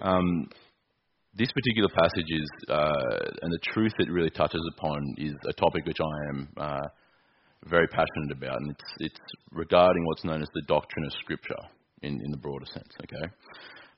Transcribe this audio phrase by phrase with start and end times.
[0.00, 0.48] Um,
[1.36, 5.84] this particular passage is, uh, and the truth it really touches upon is a topic
[5.84, 6.86] which I am uh,
[7.66, 9.20] very passionate about, and it's, it's
[9.50, 11.58] regarding what's known as the doctrine of Scripture
[12.02, 12.92] in, in the broader sense.
[13.02, 13.26] Okay,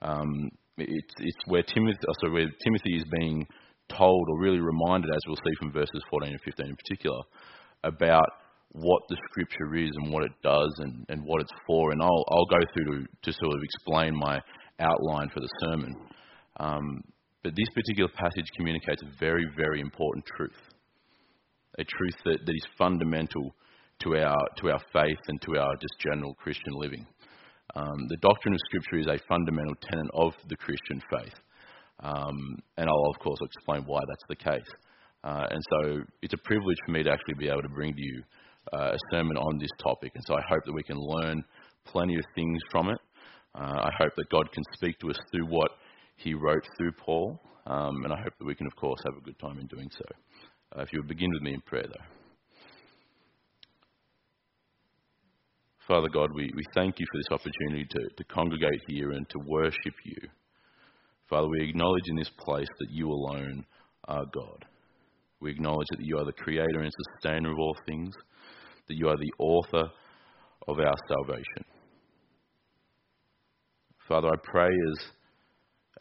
[0.02, 0.48] um,
[0.78, 3.46] it's, it's where Timothy, uh, so where Timothy is being
[3.88, 7.20] told or really reminded, as we'll see from verses 14 and 15 in particular,
[7.84, 8.28] about
[8.72, 11.92] what the scripture is and what it does and, and what it's for.
[11.92, 14.40] And I'll, I'll go through to, to sort of explain my
[14.80, 15.94] outline for the sermon.
[16.58, 17.02] Um,
[17.42, 20.60] but this particular passage communicates a very, very important truth.
[21.78, 23.54] A truth that, that is fundamental
[24.02, 27.06] to our, to our faith and to our just general Christian living.
[27.74, 31.34] Um, the doctrine of Scripture is a fundamental tenet of the Christian faith.
[32.00, 34.70] Um, and I'll, of course, explain why that's the case.
[35.24, 38.02] Uh, and so it's a privilege for me to actually be able to bring to
[38.02, 38.22] you
[38.72, 40.12] uh, a sermon on this topic.
[40.14, 41.44] And so I hope that we can learn
[41.84, 42.98] plenty of things from it.
[43.56, 45.70] Uh, I hope that God can speak to us through what
[46.16, 47.40] he wrote through Paul.
[47.66, 49.88] Um, and I hope that we can, of course, have a good time in doing
[49.90, 50.04] so.
[50.76, 52.04] Uh, if you would begin with me in prayer, though.
[55.88, 59.38] Father God, we, we thank you for this opportunity to, to congregate here and to
[59.46, 60.28] worship you.
[61.30, 63.64] Father, we acknowledge in this place that you alone
[64.08, 64.64] are God.
[65.40, 68.12] We acknowledge that you are the creator and sustainer of all things,
[68.88, 69.88] that you are the author
[70.68, 71.64] of our salvation.
[74.08, 75.06] Father, I pray as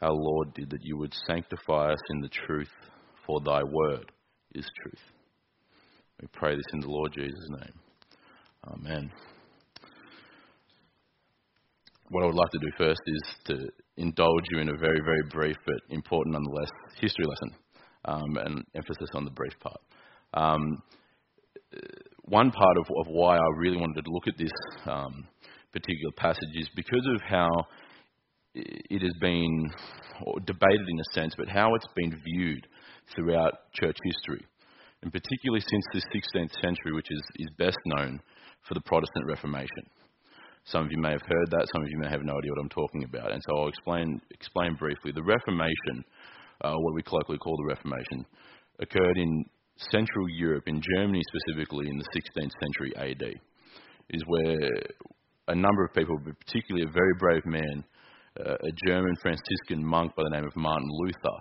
[0.01, 2.69] our Lord did that you would sanctify us in the truth,
[3.25, 4.11] for thy word
[4.53, 5.01] is truth.
[6.21, 7.73] We pray this in the Lord Jesus' name.
[8.67, 9.11] Amen.
[12.09, 15.23] What I would like to do first is to indulge you in a very, very
[15.31, 16.69] brief but important nonetheless
[17.01, 17.55] history lesson
[18.05, 19.81] um, and emphasis on the brief part.
[20.35, 20.83] Um,
[22.25, 24.51] one part of, of, why I really wanted to look at this
[24.85, 25.27] um,
[25.73, 27.49] particular passage is because of how
[28.55, 29.69] it has been
[30.45, 32.67] debated in a sense, but how it's been viewed
[33.13, 34.45] throughout church history,
[35.03, 38.19] and particularly since the 16th century, which is, is best known
[38.67, 39.85] for the Protestant Reformation.
[40.65, 42.61] Some of you may have heard that, some of you may have no idea what
[42.61, 45.11] I'm talking about, and so I'll explain, explain briefly.
[45.11, 46.03] The Reformation,
[46.61, 48.25] uh, what we colloquially call the Reformation,
[48.79, 49.45] occurred in
[49.91, 53.39] Central Europe, in Germany specifically, in the 16th century AD.
[54.09, 54.69] Is where
[55.47, 57.83] a number of people, but particularly a very brave man,
[58.37, 61.37] a German Franciscan monk by the name of Martin Luther,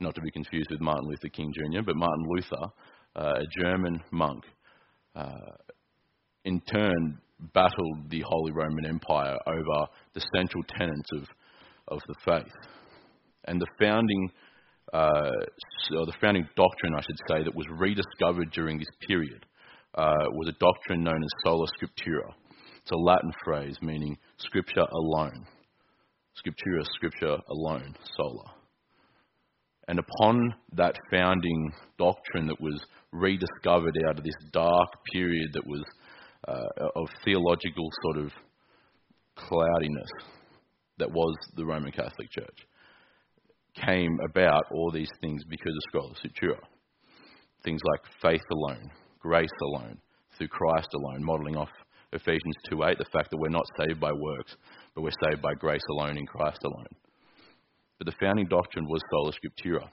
[0.00, 2.64] not to be confused with Martin Luther King Jr., but Martin Luther,
[3.16, 4.44] uh, a German monk,
[5.14, 5.52] uh,
[6.44, 7.18] in turn
[7.54, 11.24] battled the Holy Roman Empire over the central tenets of,
[11.88, 12.52] of the faith.
[13.44, 14.30] And the founding
[14.92, 15.30] uh,
[15.88, 19.46] so the founding doctrine, I should say, that was rediscovered during this period
[19.94, 22.32] uh, was a doctrine known as sola scriptura.
[22.82, 25.46] It's a Latin phrase meaning scripture alone.
[26.40, 28.54] Scriptura, scripture alone, sola.
[29.88, 32.80] And upon that founding doctrine that was
[33.12, 35.82] rediscovered out of this dark period that was
[36.48, 38.32] uh, of theological sort of
[39.36, 40.10] cloudiness
[40.98, 42.66] that was the Roman Catholic Church,
[43.74, 46.60] came about all these things because of Sola Scriptura.
[47.64, 49.98] Things like faith alone, grace alone,
[50.36, 51.68] through Christ alone, modelling off
[52.12, 54.56] Ephesians 2.8, the fact that we're not saved by works,
[54.94, 56.94] but we're saved by grace alone in Christ alone.
[57.98, 59.88] But the founding doctrine was Sola Scriptura.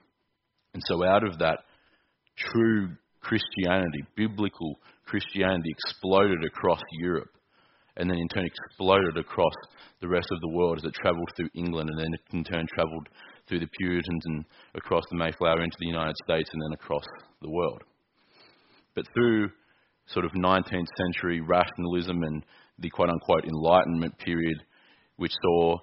[0.73, 1.59] And so out of that
[2.37, 2.89] true
[3.21, 7.29] Christianity, biblical Christianity, exploded across Europe
[7.97, 9.53] and then in turn exploded across
[10.01, 13.09] the rest of the world as it travelled through England and then in turn travelled
[13.47, 14.45] through the Puritans and
[14.75, 17.05] across the Mayflower into the United States and then across
[17.41, 17.81] the world.
[18.95, 19.49] But through
[20.07, 22.45] sort of 19th century rationalism and
[22.79, 24.57] the quote unquote Enlightenment period,
[25.17, 25.77] which saw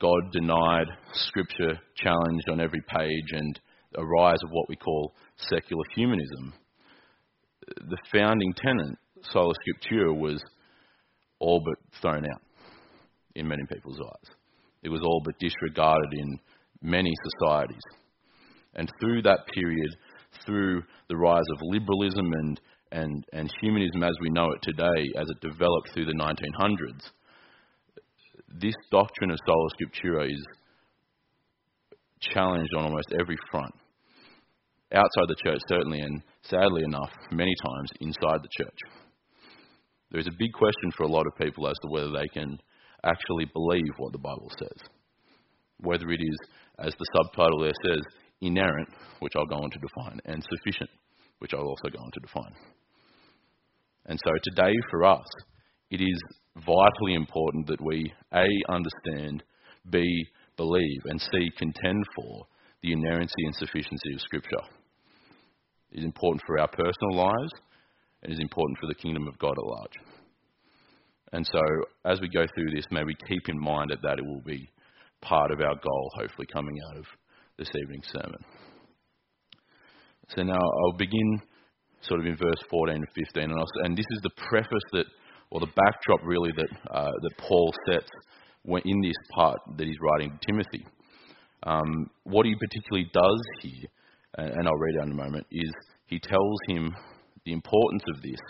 [0.00, 3.58] God denied, Scripture challenged on every page, and
[3.96, 6.52] a rise of what we call secular humanism,
[7.66, 8.98] the founding tenet,
[9.32, 10.42] sola scriptura, was
[11.38, 12.42] all but thrown out
[13.34, 14.34] in many people's eyes.
[14.82, 16.38] It was all but disregarded in
[16.82, 17.82] many societies.
[18.74, 19.90] And through that period,
[20.44, 22.60] through the rise of liberalism and,
[22.94, 27.10] and, and humanism as we know it today, as it developed through the 1900s,
[28.60, 30.46] this doctrine of sola scriptura is
[32.20, 33.74] challenged on almost every front.
[34.92, 38.78] Outside the church, certainly, and sadly enough, many times inside the church.
[40.12, 42.60] There is a big question for a lot of people as to whether they can
[43.04, 44.88] actually believe what the Bible says.
[45.78, 46.38] Whether it is,
[46.78, 48.02] as the subtitle there says,
[48.40, 48.88] inerrant,
[49.18, 50.90] which I'll go on to define, and sufficient,
[51.40, 52.54] which I'll also go on to define.
[54.06, 55.26] And so today for us,
[55.90, 56.20] it is
[56.56, 59.42] vitally important that we A, understand,
[59.90, 62.46] B, believe, and C, contend for
[62.82, 64.62] the inerrancy and sufficiency of Scripture.
[65.92, 67.52] It is important for our personal lives
[68.22, 69.92] and is important for the kingdom of God at large.
[71.32, 71.60] And so,
[72.04, 74.68] as we go through this, may we keep in mind that, that it will be
[75.20, 77.04] part of our goal, hopefully, coming out of
[77.58, 78.44] this evening's sermon.
[80.28, 81.40] So now I'll begin
[82.08, 85.06] sort of in verse 14 and 15, and, and this is the preface that,
[85.50, 88.10] or the backdrop really that uh, that Paul sets
[88.66, 90.86] in this part that he's writing to Timothy.
[91.64, 93.88] Um, what he particularly does here,
[94.36, 95.70] and I'll read out in a moment, is
[96.06, 96.94] he tells him
[97.44, 98.40] the importance of this,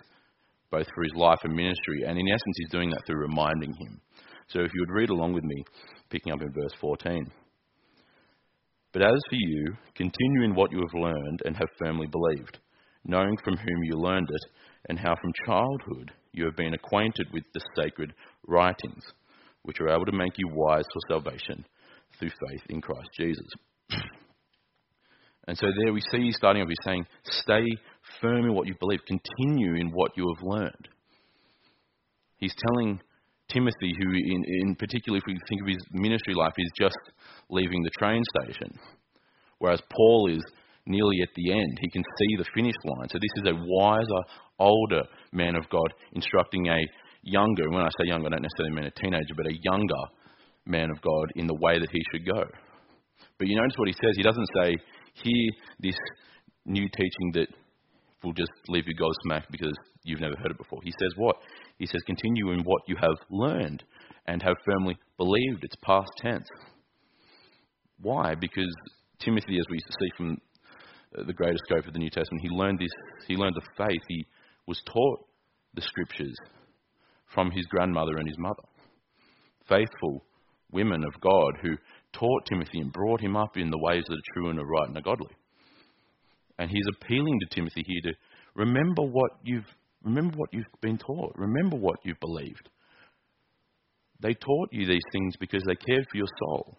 [0.70, 4.00] both for his life and ministry, and in essence, he's doing that through reminding him.
[4.48, 5.64] So if you would read along with me,
[6.10, 7.30] picking up in verse 14.
[8.92, 12.58] But as for you, continue in what you have learned and have firmly believed,
[13.04, 14.50] knowing from whom you learned it,
[14.88, 18.12] and how from childhood you have been acquainted with the sacred
[18.46, 19.04] writings,
[19.62, 21.64] which are able to make you wise for salvation
[22.18, 23.46] through faith in Christ Jesus.
[25.48, 27.64] and so there we see starting off, he's saying, stay
[28.20, 30.88] firm in what you believe, continue in what you have learned.
[32.36, 33.00] He's telling
[33.48, 36.96] Timothy, who in, in particular, if we think of his ministry life, is just
[37.50, 38.78] leaving the train station,
[39.58, 40.42] whereas Paul is
[40.86, 41.78] nearly at the end.
[41.80, 43.08] He can see the finish line.
[43.08, 44.22] So this is a wiser,
[44.58, 45.02] older
[45.32, 46.78] man of God instructing a
[47.22, 50.04] younger, when I say younger, I don't necessarily mean a teenager, but a younger
[50.66, 52.44] man of God in the way that he should go.
[53.38, 54.16] But you notice what he says.
[54.16, 54.76] He doesn't say,
[55.14, 55.50] hear
[55.80, 55.96] this
[56.66, 57.48] new teaching that
[58.22, 60.80] will just leave you gobsmacked because you've never heard it before.
[60.82, 61.36] He says what?
[61.78, 63.82] He says, continue in what you have learned
[64.26, 65.62] and have firmly believed.
[65.62, 66.48] It's past tense.
[68.00, 68.34] Why?
[68.34, 68.72] Because
[69.18, 70.38] Timothy, as we see from
[71.14, 72.90] the greater scope of the New Testament, he learned this.
[73.26, 74.00] He learned the faith.
[74.08, 74.26] He
[74.66, 75.20] was taught
[75.74, 76.34] the scriptures
[77.32, 78.62] from his grandmother and his mother.
[79.68, 80.24] Faithful
[80.72, 81.76] women of God who
[82.12, 84.88] taught Timothy and brought him up in the ways that are true and are right
[84.88, 85.34] and are godly.
[86.58, 88.18] And he's appealing to Timothy here to
[88.54, 89.66] remember what you've
[90.02, 91.32] remember what you've been taught.
[91.36, 92.68] Remember what you've believed.
[94.20, 96.78] They taught you these things because they cared for your soul.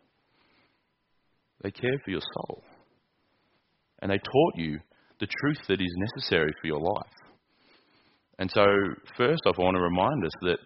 [1.61, 2.63] They cared for your soul.
[4.01, 4.80] And they taught you
[5.19, 7.12] the truth that is necessary for your life.
[8.38, 8.65] And so,
[9.18, 10.57] first off, I want to remind us that,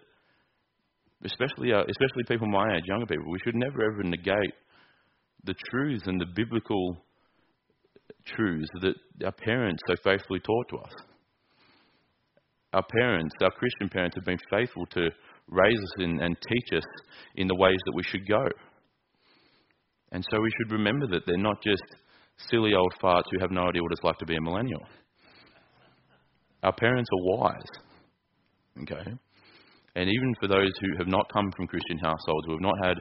[1.24, 4.54] especially, uh, especially people my age, younger people, we should never ever negate
[5.44, 6.96] the truths and the biblical
[8.26, 8.94] truths that
[9.24, 10.92] our parents so faithfully taught to us.
[12.72, 15.10] Our parents, our Christian parents, have been faithful to
[15.48, 16.84] raise us in, and teach us
[17.36, 18.44] in the ways that we should go.
[20.12, 21.82] And so we should remember that they're not just
[22.48, 24.82] silly old farts who have no idea what it's like to be a millennial.
[26.62, 27.70] Our parents are wise.
[28.82, 29.10] Okay?
[29.96, 32.98] And even for those who have not come from Christian households, who have not had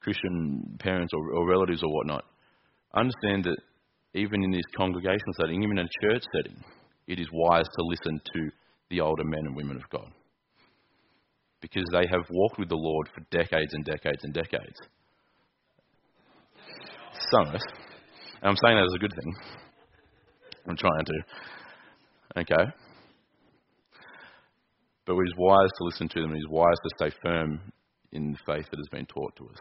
[0.00, 2.24] Christian parents or, or relatives or whatnot,
[2.94, 3.56] understand that
[4.14, 6.62] even in this congregational setting, even in a church setting,
[7.06, 8.50] it is wise to listen to
[8.90, 10.10] the older men and women of God.
[11.60, 14.78] Because they have walked with the Lord for decades and decades and decades.
[17.30, 17.83] Some of us.
[18.44, 19.34] And I'm saying that as a good thing.
[20.68, 22.40] I'm trying to.
[22.42, 22.70] Okay?
[25.06, 26.32] But it is wise to listen to them.
[26.32, 27.72] It is wise to stay firm
[28.12, 29.56] in the faith that has been taught to us.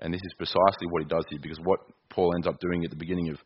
[0.00, 1.78] And this is precisely what he does here, because what
[2.10, 3.38] Paul ends up doing at the beginning of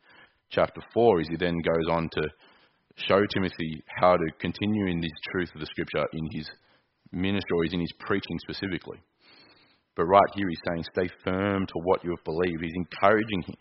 [0.48, 2.22] chapter 4 is he then goes on to
[3.06, 6.48] show Timothy how to continue in this truth of the scripture in his
[7.12, 8.98] ministry or in his preaching specifically.
[9.94, 12.62] But right here he's saying, stay firm to what you have believed.
[12.62, 13.56] He's encouraging him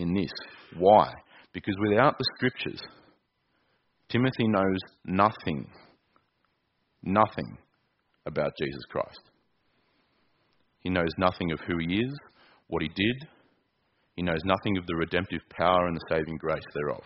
[0.00, 0.30] in this.
[0.78, 1.12] Why?
[1.52, 2.80] Because without the scriptures,
[4.08, 5.70] Timothy knows nothing,
[7.02, 7.58] nothing
[8.26, 9.20] about Jesus Christ.
[10.80, 12.12] He knows nothing of who he is,
[12.68, 13.28] what he did.
[14.16, 17.02] He knows nothing of the redemptive power and the saving grace thereof.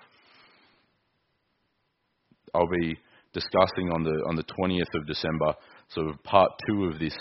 [2.55, 2.97] I'll be
[3.33, 5.55] discussing on the on the 20th of December,
[5.89, 7.17] sort of part two of this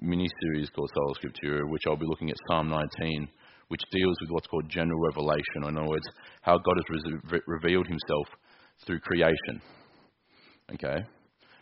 [0.00, 3.28] mini series called Sola Scriptura, which I'll be looking at Psalm 19,
[3.72, 5.64] which deals with what's called general revelation.
[5.64, 6.04] In other words,
[6.42, 8.26] how God has re- revealed Himself
[8.84, 9.62] through creation.
[10.74, 10.98] Okay,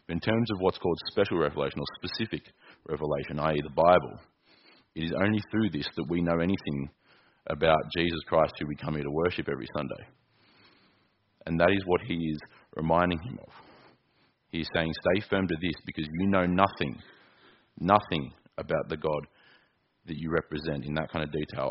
[0.09, 2.43] but in terms of what's called special revelation or specific
[2.89, 4.19] revelation, i.e., the Bible,
[4.97, 6.91] it is only through this that we know anything
[7.47, 10.05] about Jesus Christ, who we come here to worship every Sunday.
[11.47, 12.41] And that is what He is
[12.75, 13.53] reminding him of.
[14.51, 17.01] He's saying, Stay firm to this because you know nothing,
[17.79, 19.29] nothing about the God
[20.07, 21.71] that you represent in that kind of detail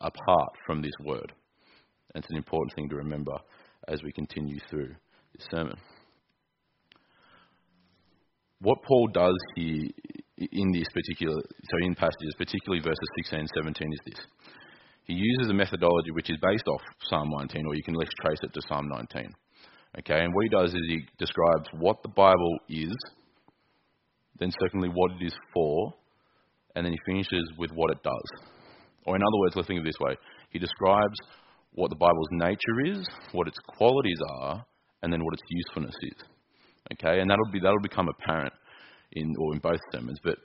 [0.00, 1.32] apart from this word.
[2.14, 3.32] And it's an important thing to remember
[3.88, 4.94] as we continue through
[5.34, 5.76] this sermon.
[8.60, 9.88] What Paul does here
[10.36, 14.26] in this particular, so in passages, particularly verses 16 and 17, is this.
[15.04, 18.12] He uses a methodology which is based off Psalm 19, or you can at least
[18.20, 19.32] trace it to Psalm 19.
[19.98, 22.94] Okay, and what he does is he describes what the Bible is,
[24.38, 25.94] then secondly what it is for,
[26.74, 28.50] and then he finishes with what it does.
[29.06, 30.14] Or in other words, let's think of it this way.
[30.50, 31.18] He describes
[31.72, 34.64] what the Bible's nature is, what its qualities are,
[35.02, 36.24] and then what its usefulness is.
[36.92, 38.52] Okay, and that'll be that'll become apparent
[39.12, 40.36] in or in both sermons, but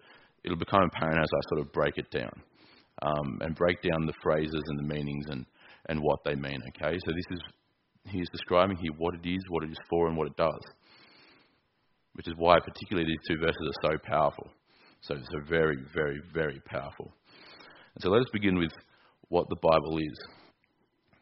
[0.44, 2.42] it'll become apparent as I sort of break it down
[3.02, 5.46] um, and break down the phrases and the meanings and
[5.88, 6.62] and what they mean.
[6.70, 7.42] Okay, so this is
[8.08, 10.62] he's describing here what it is, what it is for, and what it does,
[12.14, 14.48] which is why particularly these two verses are so powerful.
[15.08, 17.12] So so very very very powerful.
[17.94, 18.72] And so let us begin with
[19.30, 20.18] what the Bible is.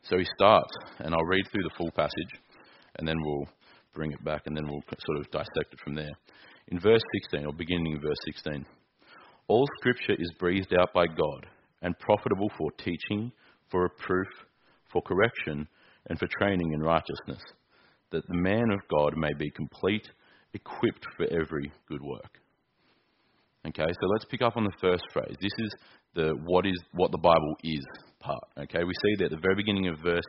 [0.04, 2.42] So he starts, and I'll read through the full passage,
[2.98, 3.48] and then we'll
[3.94, 6.12] bring it back, and then we'll sort of dissect it from there.
[6.70, 8.66] In verse 16, or beginning in verse 16,
[9.48, 11.46] all scripture is breathed out by God
[11.82, 13.32] and profitable for teaching,
[13.70, 14.28] for reproof,
[14.92, 15.68] for correction,
[16.08, 17.44] and for training in righteousness,
[18.12, 20.10] that the man of God may be complete,
[20.54, 22.43] equipped for every good work.
[23.66, 25.36] Okay, so let's pick up on the first phrase.
[25.40, 25.76] This is
[26.16, 27.86] the what is what the Bible is
[28.20, 28.44] part.
[28.58, 30.26] Okay, we see that at the very beginning of verse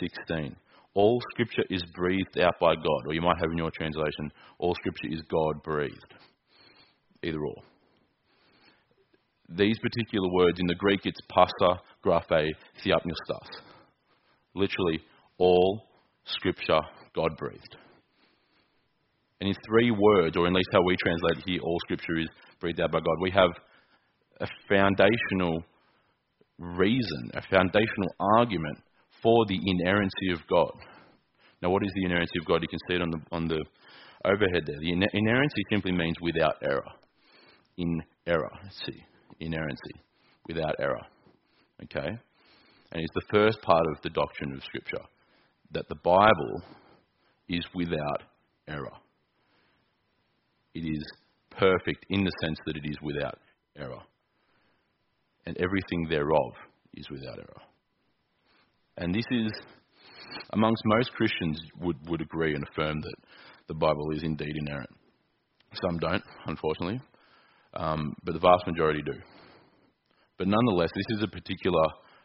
[0.00, 0.56] 16.
[0.94, 4.74] All scripture is breathed out by God, or you might have in your translation, all
[4.74, 6.14] scripture is God breathed.
[7.22, 7.62] Either or.
[9.50, 12.48] These particular words in the Greek, it's pasa, graphe,
[12.84, 13.48] theopneustos.
[14.54, 15.00] Literally,
[15.38, 15.84] all
[16.24, 16.80] scripture
[17.14, 17.76] God breathed.
[19.40, 22.28] And in three words, or at least how we translate it here, all scripture is
[22.60, 23.50] breathed out by God, we have
[24.40, 25.62] a foundational
[26.58, 28.78] reason, a foundational argument
[29.22, 30.72] for the inerrancy of God.
[31.62, 32.62] Now, what is the inerrancy of God?
[32.62, 33.64] You can see it on the, on the
[34.24, 34.78] overhead there.
[34.80, 36.86] The inerrancy simply means without error.
[37.76, 38.50] In error.
[38.62, 39.04] Let's see.
[39.40, 39.94] Inerrancy.
[40.46, 41.02] Without error.
[41.84, 42.08] Okay?
[42.90, 45.04] And it's the first part of the doctrine of Scripture
[45.72, 46.62] that the Bible
[47.48, 48.22] is without
[48.66, 48.96] error.
[50.74, 51.04] It is
[51.50, 53.38] perfect in the sense that it is without
[53.76, 54.00] error.
[55.46, 56.52] And everything thereof
[56.94, 57.62] is without error.
[58.96, 59.52] And this is,
[60.52, 63.16] amongst most Christians, would, would agree and affirm that
[63.68, 64.90] the Bible is indeed inerrant.
[65.82, 67.00] Some don't, unfortunately,
[67.74, 69.12] um, but the vast majority do.
[70.38, 71.84] But nonetheless, this is a particular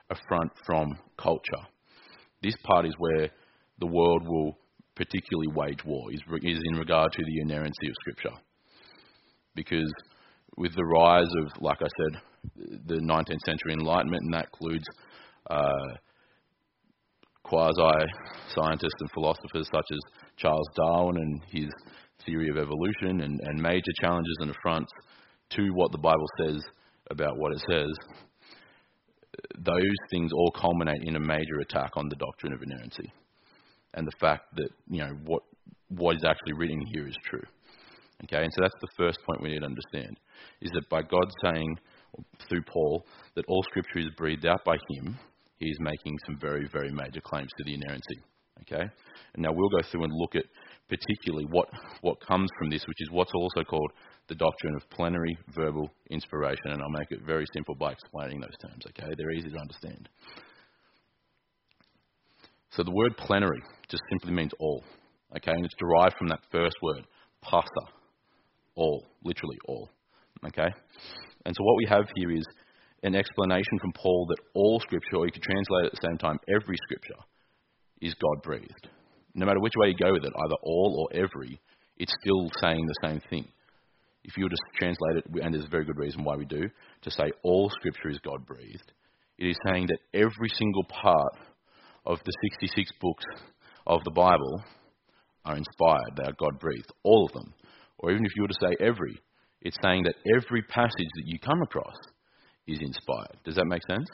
[0.09, 1.67] affront from culture.
[2.41, 3.29] This part is where
[3.79, 4.57] the world will
[4.95, 8.37] particularly wage war, is, is in regard to the inerrancy of Scripture.
[9.55, 9.91] Because
[10.57, 12.21] with the rise of, like I said,
[12.85, 14.85] the 19th century Enlightenment, and that includes
[15.49, 15.97] uh,
[17.43, 18.05] quasi
[18.55, 19.99] scientists and philosophers such as
[20.37, 21.69] Charles Darwin and his
[22.25, 24.91] theory of evolution, and, and major challenges and affronts
[25.51, 26.61] to what the Bible says
[27.11, 27.91] about what it says,
[29.57, 33.11] those things all culminate in a major attack on the doctrine of inerrancy
[33.93, 35.43] and the fact that you know what
[35.89, 37.43] what is actually written here is true.
[38.23, 40.19] Okay, and so that's the first point we need to understand
[40.61, 41.77] is that by God saying
[42.47, 43.05] through Paul
[43.35, 45.17] that all Scripture is breathed out by Him,
[45.57, 48.19] he is making some very, very major claims to the inerrancy.
[48.61, 48.83] Okay?
[49.33, 50.45] And now we'll go through and look at
[50.89, 51.69] particularly what,
[52.01, 53.91] what comes from this, which is what's also called
[54.27, 56.67] the doctrine of plenary verbal inspiration.
[56.67, 58.85] And I'll make it very simple by explaining those terms.
[58.87, 59.11] Okay?
[59.17, 60.09] They're easy to understand.
[62.71, 64.83] So the word plenary just simply means all.
[65.35, 65.51] Okay?
[65.51, 67.05] And it's derived from that first word,
[67.41, 67.67] pasa.
[68.75, 69.05] All.
[69.23, 69.89] Literally all.
[70.45, 70.69] Okay?
[71.45, 72.45] And so what we have here is
[73.03, 76.39] an explanation from Paul that all Scripture, or you could translate at the same time,
[76.47, 77.21] every Scripture,
[78.01, 78.87] is God breathed.
[79.35, 81.59] No matter which way you go with it, either all or every,
[81.97, 83.47] it's still saying the same thing.
[84.23, 86.69] If you were to translate it, and there's a very good reason why we do,
[87.01, 88.91] to say all Scripture is God breathed,
[89.37, 91.33] it is saying that every single part
[92.05, 93.23] of the 66 books
[93.85, 94.63] of the Bible
[95.45, 97.53] are inspired, they are God breathed, all of them.
[98.03, 99.17] Or even if you were to say every,
[99.61, 101.95] it's saying that every passage that you come across
[102.67, 103.37] is inspired.
[103.45, 104.07] Does that make sense?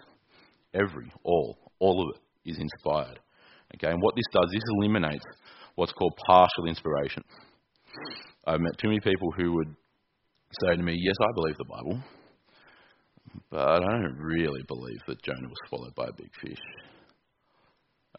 [0.76, 3.20] Every, all, all of it is inspired.
[3.76, 5.26] Okay, and what this does, this eliminates
[5.74, 7.24] what's called partial inspiration.
[8.46, 9.76] I've met too many people who would
[10.64, 12.00] say to me, Yes, I believe the Bible,
[13.50, 16.60] but I don't really believe that Jonah was swallowed by a big fish.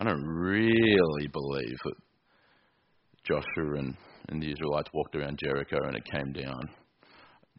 [0.00, 1.94] I don't really believe that
[3.22, 3.96] Joshua and,
[4.30, 6.60] and the Israelites walked around Jericho and it came down.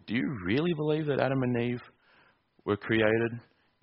[0.07, 1.81] Do you really believe that Adam and Eve
[2.65, 3.31] were created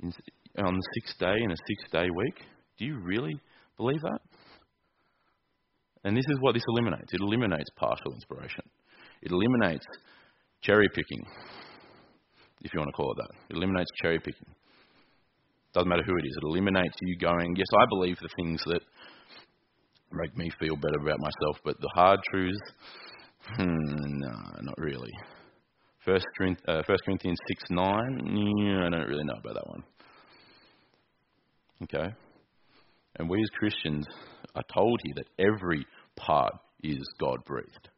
[0.03, 0.13] in,
[0.59, 2.45] on the sixth day in a six day week?
[2.79, 3.39] Do you really
[3.77, 4.21] believe that?
[6.05, 8.65] And this is what this eliminates it eliminates partial inspiration.
[9.23, 9.85] It eliminates
[10.63, 11.25] cherry picking,
[12.63, 13.55] if you want to call it that.
[13.55, 14.55] It eliminates cherry picking.
[15.75, 16.37] Doesn't matter who it is.
[16.43, 18.81] It eliminates you going, yes, I believe the things that
[20.13, 22.59] make me feel better about myself, but the hard truths,
[23.57, 25.13] hmm, no, not really.
[26.05, 26.27] First,
[26.67, 29.83] uh, First Corinthians 6 9, yeah, I don't really know about that one.
[31.83, 32.15] Okay?
[33.17, 34.07] And we as Christians
[34.55, 35.87] are told here that every
[36.17, 37.89] part is God breathed.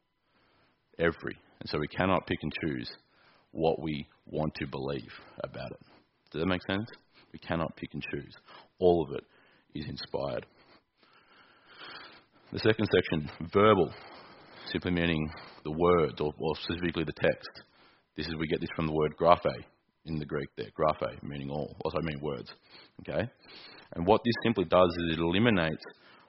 [0.98, 1.36] Every.
[1.60, 2.90] And so we cannot pick and choose
[3.52, 5.12] what we want to believe
[5.42, 5.80] about it.
[6.30, 6.88] Does that make sense?
[7.32, 8.34] We cannot pick and choose.
[8.78, 9.24] All of it
[9.74, 10.46] is inspired.
[12.52, 13.92] The second section, verbal,
[14.72, 15.30] simply meaning
[15.62, 17.48] the words, or, or specifically the text.
[18.16, 19.54] This is we get this from the word graphe
[20.06, 22.52] in the Greek there, graphe, meaning all, also mean words.
[23.02, 23.30] Okay?
[23.94, 25.82] And what this simply does is it eliminates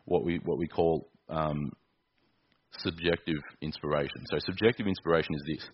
[0.05, 1.71] what we, what we call um,
[2.77, 4.23] subjective inspiration.
[4.29, 5.69] So subjective inspiration is this.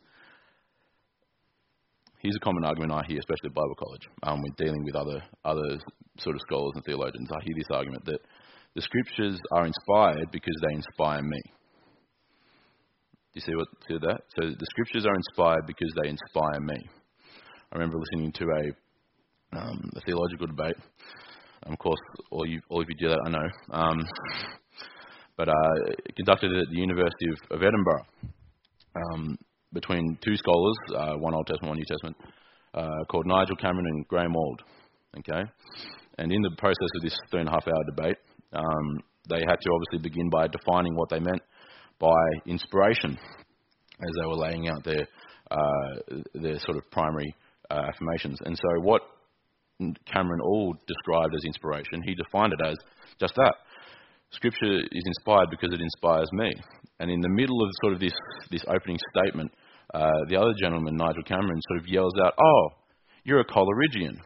[2.20, 5.22] Here's a common argument I hear, especially at Bible college, um, when dealing with other,
[5.44, 5.77] other
[6.20, 7.27] sort of scholars and theologians.
[7.32, 8.22] I hear this argument that
[8.77, 11.41] the scriptures are inspired because they inspire me.
[13.34, 14.22] Do you see what see that?
[14.38, 16.77] So the scriptures are inspired because they inspire me.
[17.72, 20.75] I remember listening to a, um, a theological debate.
[21.63, 21.98] of course,
[22.29, 23.50] all you all of you do that, I know.
[23.72, 23.98] Um,
[25.38, 25.53] but uh,
[26.15, 28.05] conducted at the University of, of Edinburgh
[28.96, 29.38] um,
[29.74, 32.17] between two scholars, uh, one Old Testament, one New Testament,
[32.75, 34.62] uh, called Nigel Cameron and Graham Auld.
[35.17, 35.50] Okay,
[36.19, 38.17] and in the process of this three and a half hour debate,
[38.54, 39.00] um,
[39.30, 41.42] they had to obviously begin by defining what they meant
[42.00, 43.18] by inspiration
[44.00, 45.08] as they were laying out their
[45.50, 47.34] uh, their sort of primary
[47.72, 48.38] uh, affirmations.
[48.44, 49.01] And so, what
[50.12, 52.77] Cameron Auld described as inspiration, he defined it as
[53.20, 53.56] just that.
[54.32, 56.54] Scripture is inspired because it inspires me.
[57.00, 58.13] And in the middle of sort of this
[58.51, 59.51] this opening statement,
[59.94, 62.70] uh, the other gentleman, Nigel Cameron, sort of yells out, "Oh,
[63.24, 64.20] you're a Coleridgean."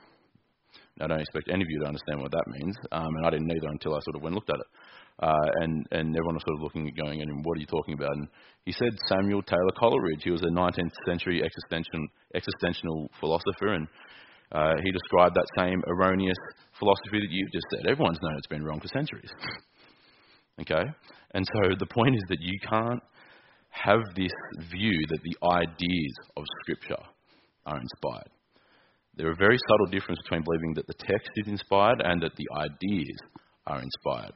[1.02, 3.52] I don't expect any of you to understand what that means, um, and I didn't
[3.52, 4.70] either until I sort of went and looked at it.
[5.20, 7.94] Uh, and, and everyone was sort of looking at going, and what are you talking
[7.94, 8.12] about?
[8.16, 8.28] And
[8.66, 10.24] he said Samuel Taylor Coleridge.
[10.24, 13.88] He was a 19th century existential, existential philosopher, and
[14.52, 16.38] uh, he described that same erroneous
[16.78, 17.88] philosophy that you've just said.
[17.88, 19.32] Everyone's known it's been wrong for centuries.
[20.62, 20.84] okay?
[21.34, 23.02] And so the point is that you can't
[23.70, 24.34] have this
[24.70, 27.02] view that the ideas of Scripture
[27.66, 28.30] are inspired.
[29.22, 32.48] There are very subtle differences between believing that the text is inspired and that the
[32.58, 33.20] ideas
[33.68, 34.34] are inspired.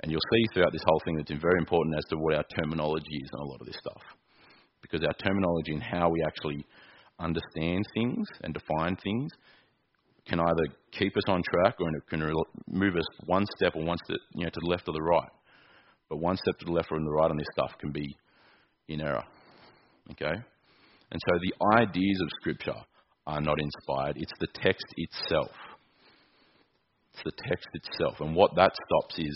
[0.00, 2.44] And you'll see throughout this whole thing that it's very important as to what our
[2.56, 4.00] terminology is on a lot of this stuff.
[4.80, 6.64] Because our terminology and how we actually
[7.20, 9.30] understand things and define things
[10.26, 12.22] can either keep us on track or can
[12.66, 15.30] move us one step or one step you know, to the left or the right.
[16.08, 18.16] But one step to the left or the right on this stuff can be
[18.88, 19.24] in error.
[20.12, 20.32] Okay?
[21.12, 22.80] And so the ideas of Scripture
[23.26, 24.16] are not inspired.
[24.16, 25.50] It's the text itself.
[27.12, 28.20] It's the text itself.
[28.20, 29.34] And what that stops is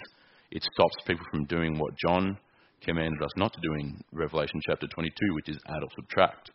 [0.51, 2.39] it stops people from doing what John
[2.83, 6.51] commanded us not to do in Revelation chapter 22, which is add or subtract.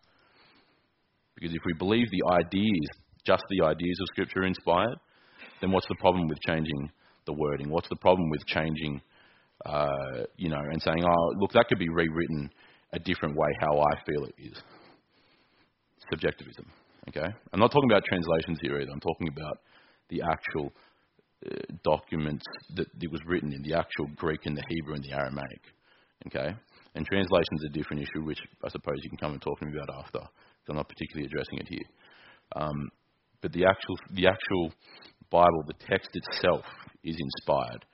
[1.35, 2.87] Because if we believe the ideas,
[3.25, 4.97] just the ideas of Scripture are inspired,
[5.61, 6.91] then what's the problem with changing
[7.25, 7.69] the wording?
[7.69, 9.01] What's the problem with changing,
[9.65, 12.49] uh, you know, and saying, oh, look, that could be rewritten
[12.91, 14.61] a different way how I feel it is?
[16.11, 16.65] Subjectivism.
[17.09, 17.27] Okay?
[17.51, 18.91] I'm not talking about translations here either.
[18.91, 19.59] I'm talking about
[20.09, 20.71] the actual
[21.45, 25.13] uh, documents that it was written in, the actual Greek and the Hebrew and the
[25.13, 25.61] Aramaic.
[26.27, 26.55] Okay?
[26.95, 29.73] And translation's a different issue, which I suppose you can come and talk to me
[29.75, 31.87] about after, because I'm not particularly addressing it here.
[32.55, 32.89] Um,
[33.41, 34.71] but the actual, the actual
[35.29, 36.63] Bible, the text itself,
[37.03, 37.85] is inspired.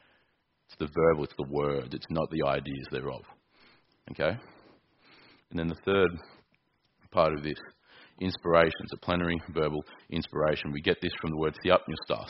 [0.67, 3.23] It's the verbal, it's the word, it's not the ideas thereof.
[4.11, 4.37] Okay?
[5.49, 6.09] And then the third
[7.11, 7.57] part of this
[8.19, 8.73] inspiration.
[8.83, 10.71] It's a plenary verbal inspiration.
[10.71, 12.27] We get this from the word theopneustos.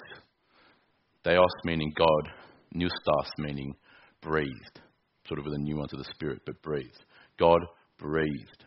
[1.23, 2.31] Theos meaning God,
[2.75, 3.75] neustos meaning
[4.21, 4.79] breathed,
[5.27, 7.03] sort of with a nuance of the spirit, but breathed.
[7.37, 7.59] God
[7.97, 8.65] breathed.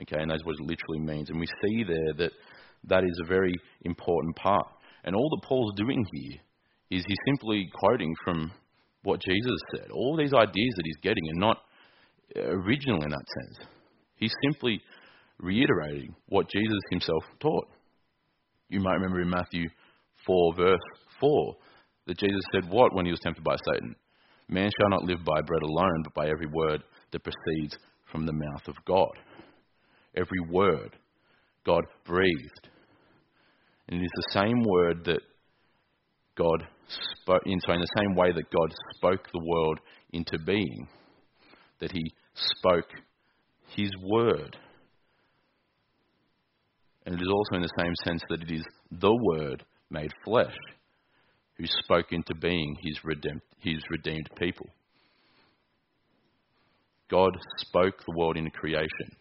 [0.00, 1.30] Okay, and that's what it literally means.
[1.30, 2.32] And we see there that
[2.84, 4.66] that is a very important part.
[5.04, 6.40] And all that Paul's doing here
[6.90, 8.52] is he's simply quoting from
[9.02, 9.90] what Jesus said.
[9.90, 11.58] All these ideas that he's getting are not
[12.36, 13.68] original in that sense.
[14.16, 14.80] He's simply
[15.38, 17.68] reiterating what Jesus himself taught.
[18.68, 19.68] You might remember in Matthew
[20.26, 20.78] 4, verse
[21.20, 21.56] 4,
[22.06, 23.94] that Jesus said what when he was tempted by Satan?
[24.48, 27.76] Man shall not live by bread alone, but by every word that proceeds
[28.10, 29.12] from the mouth of God.
[30.16, 30.96] Every word
[31.64, 32.68] God breathed.
[33.88, 35.20] And it is the same word that
[36.34, 39.80] God spoke, in, in the same way that God spoke the world
[40.12, 40.88] into being,
[41.80, 42.02] that he
[42.34, 42.88] spoke
[43.76, 44.56] his word
[47.08, 50.54] And it is also in the same sense that it is the Word made flesh
[51.56, 54.66] who spoke into being his redeemed, his redeemed people.
[57.10, 59.16] God spoke the world into creation,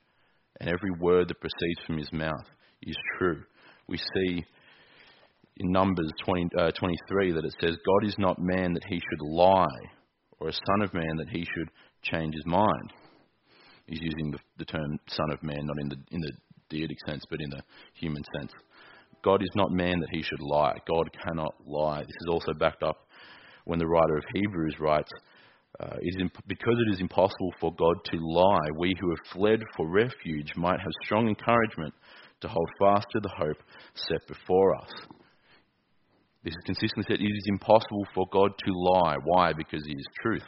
[0.59, 2.45] and every word that proceeds from his mouth
[2.83, 3.41] is true.
[3.87, 4.43] We see
[5.55, 9.25] in Numbers 20, uh, 23 that it says, God is not man that he should
[9.25, 9.65] lie,
[10.41, 11.69] or a son of man that he should
[12.01, 12.91] change his mind.
[13.85, 16.33] He's using the, the term son of man not in the, in the
[16.71, 17.61] deitic sense, but in the
[17.93, 18.51] human sense.
[19.23, 20.75] God is not man that he should lie.
[20.87, 22.01] God cannot lie.
[22.01, 23.07] This is also backed up
[23.65, 25.11] when the writer of Hebrews writes,
[25.79, 29.87] uh, imp- because it is impossible for God to lie, we who have fled for
[29.87, 31.93] refuge might have strong encouragement
[32.41, 33.57] to hold fast to the hope
[33.93, 34.89] set before us.
[36.43, 37.21] This is consistently said.
[37.21, 39.17] It is impossible for God to lie.
[39.23, 39.51] Why?
[39.53, 40.47] Because He is truth.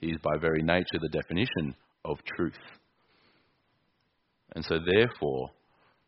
[0.00, 1.74] He is by very nature the definition
[2.04, 2.56] of truth.
[4.56, 5.50] And so, therefore,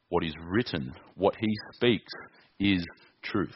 [0.08, 2.12] what is written, what He speaks,
[2.58, 2.82] is
[3.22, 3.54] truth.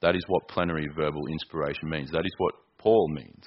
[0.00, 2.12] That is what plenary verbal inspiration means.
[2.12, 3.44] That is what Paul means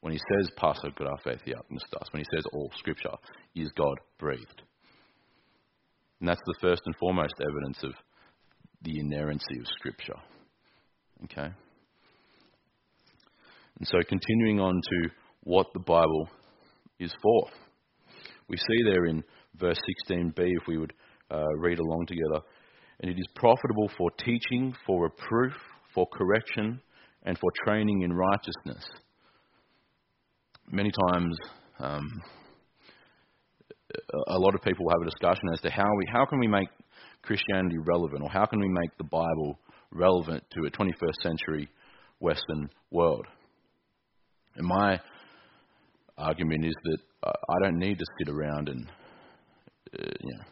[0.00, 3.16] when he says "Pasa graphe theopneustos," when he says all Scripture
[3.54, 4.62] is God breathed.
[6.20, 7.92] And that's the first and foremost evidence of
[8.80, 10.16] the inerrancy of Scripture.
[11.24, 11.52] Okay?
[13.78, 15.10] And so, continuing on to
[15.42, 16.30] what the Bible
[16.98, 17.50] is for.
[18.48, 19.22] We see there in
[19.56, 19.78] verse
[20.10, 20.92] 16b, if we would
[21.30, 22.44] uh, read along together,
[23.00, 25.52] and it is profitable for teaching, for reproof,
[25.94, 26.80] for correction,
[27.24, 28.88] and for training in righteousness.
[30.70, 31.36] Many times,
[31.78, 32.22] um,
[34.28, 36.68] a lot of people have a discussion as to how we how can we make
[37.22, 39.58] Christianity relevant, or how can we make the Bible
[39.90, 41.68] relevant to a 21st century
[42.20, 43.26] Western world.
[44.56, 45.00] And my
[46.18, 48.86] argument is that I don't need to sit around and
[49.98, 50.44] uh, you know,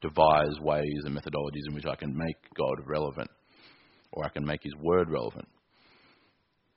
[0.00, 3.30] devise ways and methodologies in which I can make God relevant,
[4.12, 5.48] or I can make His Word relevant.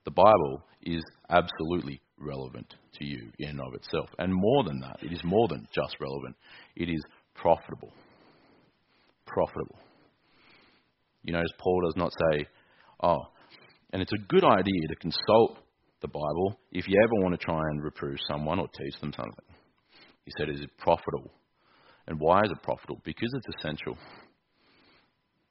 [0.05, 4.09] The Bible is absolutely relevant to you in and of itself.
[4.17, 6.35] And more than that, it is more than just relevant,
[6.75, 7.01] it is
[7.35, 7.91] profitable.
[9.25, 9.79] Profitable.
[11.23, 12.45] You notice Paul does not say,
[13.03, 13.19] oh,
[13.91, 15.57] and it's a good idea to consult
[16.01, 19.45] the Bible if you ever want to try and reprove someone or teach them something.
[20.25, 21.31] He said, is it profitable?
[22.07, 23.01] And why is it profitable?
[23.03, 23.97] Because it's essential.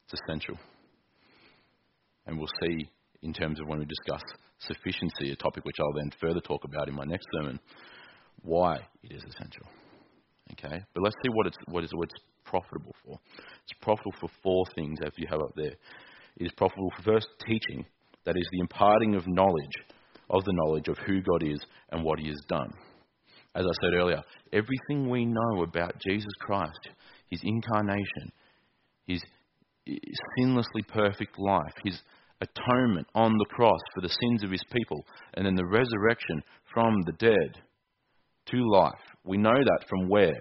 [0.05, 0.57] It's essential.
[2.27, 2.89] And we'll see
[3.23, 4.23] in terms of when we discuss
[4.59, 7.59] sufficiency, a topic which I'll then further talk about in my next sermon,
[8.43, 9.67] why it is essential.
[10.53, 10.83] Okay?
[10.95, 13.19] But let's see what it's, what is, what it's profitable for.
[13.65, 15.75] It's profitable for four things, as you have up there.
[16.37, 17.85] It is profitable for first teaching,
[18.25, 19.77] that is the imparting of knowledge,
[20.31, 21.59] of the knowledge of who God is
[21.91, 22.73] and what He has done.
[23.55, 26.89] As I said earlier, everything we know about Jesus Christ,
[27.31, 28.33] His incarnation,
[29.07, 29.23] His
[30.39, 32.01] sinlessly perfect life, His
[32.41, 36.95] atonement on the cross for the sins of his people, and then the resurrection from
[37.03, 37.63] the dead
[38.51, 38.93] to life.
[39.25, 40.41] We know that from where?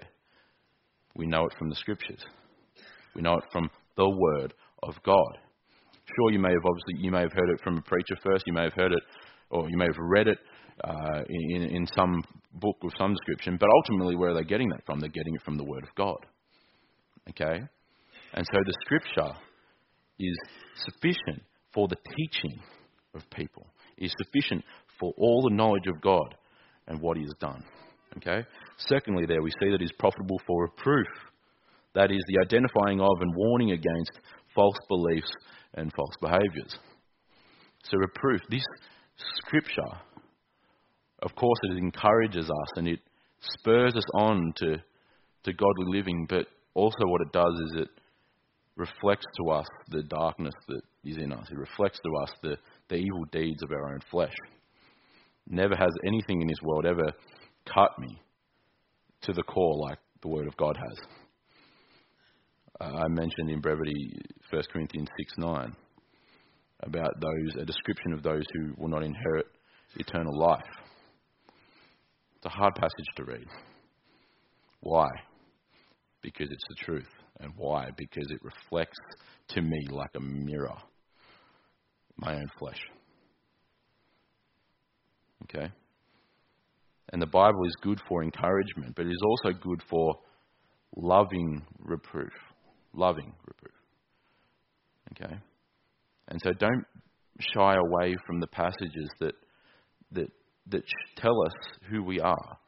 [1.14, 2.24] We know it from the scriptures.
[3.14, 5.38] We know it from the word of God.
[6.04, 8.44] Sure, you may have obviously you may have heard it from a preacher first.
[8.46, 9.02] You may have heard it,
[9.50, 10.38] or you may have read it
[10.82, 12.22] uh, in, in some
[12.54, 13.56] book with some description.
[13.58, 15.00] But ultimately, where are they getting that from?
[15.00, 16.18] They're getting it from the Word of God.
[17.30, 17.60] Okay,
[18.34, 19.32] and so the Scripture
[20.18, 20.38] is
[20.76, 21.42] sufficient
[21.74, 22.60] for the teaching
[23.14, 23.66] of people,
[23.98, 24.64] is sufficient
[24.98, 26.34] for all the knowledge of God
[26.86, 27.62] and what He has done.
[28.18, 28.46] Okay?
[28.78, 31.06] Secondly, there we see that it is profitable for reproof.
[31.94, 34.12] That is the identifying of and warning against
[34.54, 35.30] false beliefs
[35.74, 36.78] and false behaviours.
[37.84, 38.64] So, reproof, this
[39.38, 40.00] scripture,
[41.22, 43.00] of course, it encourages us and it
[43.40, 44.76] spurs us on to,
[45.44, 47.88] to godly living, but also what it does is it
[48.76, 51.46] reflects to us the darkness that is in us.
[51.50, 52.56] It reflects to us the,
[52.88, 54.34] the evil deeds of our own flesh.
[55.48, 57.12] Never has anything in this world ever
[57.72, 58.20] cut me
[59.22, 60.98] to the core like the Word of God has.
[62.80, 65.76] Uh, I mentioned in brevity 1 Corinthians 6 9
[66.80, 69.46] about those, a description of those who will not inherit
[69.96, 70.60] eternal life.
[72.36, 73.46] It's a hard passage to read.
[74.80, 75.08] Why?
[76.22, 77.08] Because it's the truth.
[77.40, 77.90] And why?
[77.96, 78.98] Because it reflects
[79.48, 80.76] to me like a mirror
[82.16, 82.80] my own flesh.
[85.44, 85.70] Okay?
[87.12, 90.14] And the Bible is good for encouragement, but it is also good for
[90.96, 92.32] loving reproof.
[92.94, 93.74] Loving reproof.
[95.12, 95.36] Okay?
[96.28, 96.84] And so don't
[97.40, 99.34] shy away from the passages that,
[100.12, 100.28] that,
[100.68, 100.82] that
[101.16, 101.52] tell us
[101.90, 102.58] who we are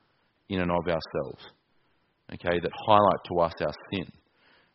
[0.48, 1.44] in and of ourselves.
[2.32, 2.60] Okay?
[2.62, 4.12] That highlight to us our sin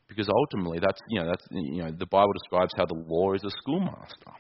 [0.08, 3.44] Because ultimately, that's, you know, that's, you know, the Bible describes how the law is
[3.44, 4.32] a schoolmaster.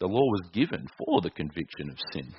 [0.00, 2.34] The law was given for the conviction of sin.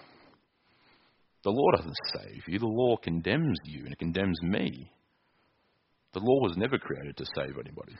[1.44, 4.92] The law doesn't save you, the law condemns you and it condemns me.
[6.14, 7.96] The law was never created to save anybody.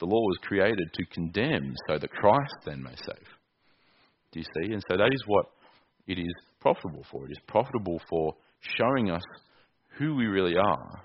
[0.00, 3.28] The law was created to condemn so that Christ then may save.
[4.32, 4.72] Do you see?
[4.72, 5.46] And so that is what
[6.06, 7.26] it is profitable for.
[7.26, 8.34] It is profitable for
[8.78, 9.22] showing us
[9.98, 11.04] who we really are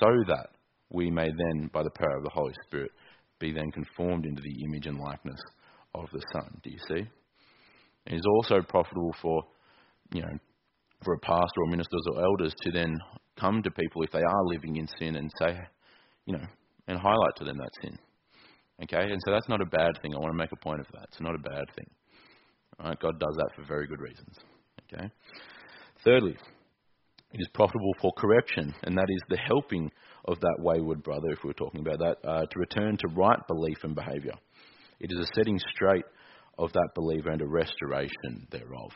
[0.00, 0.48] so that
[0.90, 2.90] we may then, by the power of the Holy Spirit,
[3.38, 5.40] be then conformed into the image and likeness
[5.94, 6.60] of the Son.
[6.62, 7.08] Do you see?
[8.06, 9.42] It is also profitable for,
[10.12, 10.38] you know,
[11.04, 12.98] for a pastor or ministers or elders to then
[13.38, 15.56] come to people if they are living in sin and say,
[16.26, 16.44] you know,
[16.88, 17.96] and highlight to them that sin.
[18.82, 20.14] Okay, and so that's not a bad thing.
[20.14, 21.06] I want to make a point of that.
[21.12, 21.90] It's not a bad thing.
[22.82, 22.98] Right?
[22.98, 24.36] God does that for very good reasons.
[24.92, 25.10] Okay.
[26.04, 26.36] Thirdly,
[27.32, 29.90] it is profitable for correction, and that is the helping
[30.26, 33.38] of that wayward brother, if we are talking about that, uh, to return to right
[33.48, 34.34] belief and behaviour.
[35.00, 36.04] It is a setting straight
[36.58, 38.90] of that believer and a restoration thereof.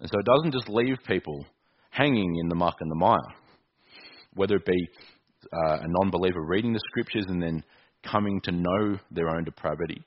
[0.00, 1.46] And so it doesn't just leave people
[1.90, 3.34] hanging in the muck and the mire,
[4.34, 4.88] whether it be
[5.52, 7.62] uh, a non believer reading the scriptures and then
[8.04, 10.02] coming to know their own depravity.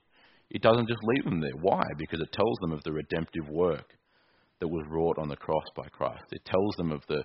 [0.49, 1.55] It doesn't just leave them there.
[1.61, 1.83] Why?
[1.97, 3.93] Because it tells them of the redemptive work
[4.59, 6.23] that was wrought on the cross by Christ.
[6.31, 7.23] It tells them of the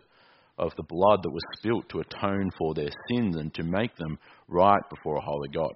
[0.57, 4.19] of the blood that was spilt to atone for their sins and to make them
[4.47, 5.73] right before a holy God.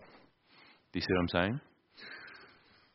[0.92, 1.60] Do you see what I'm saying?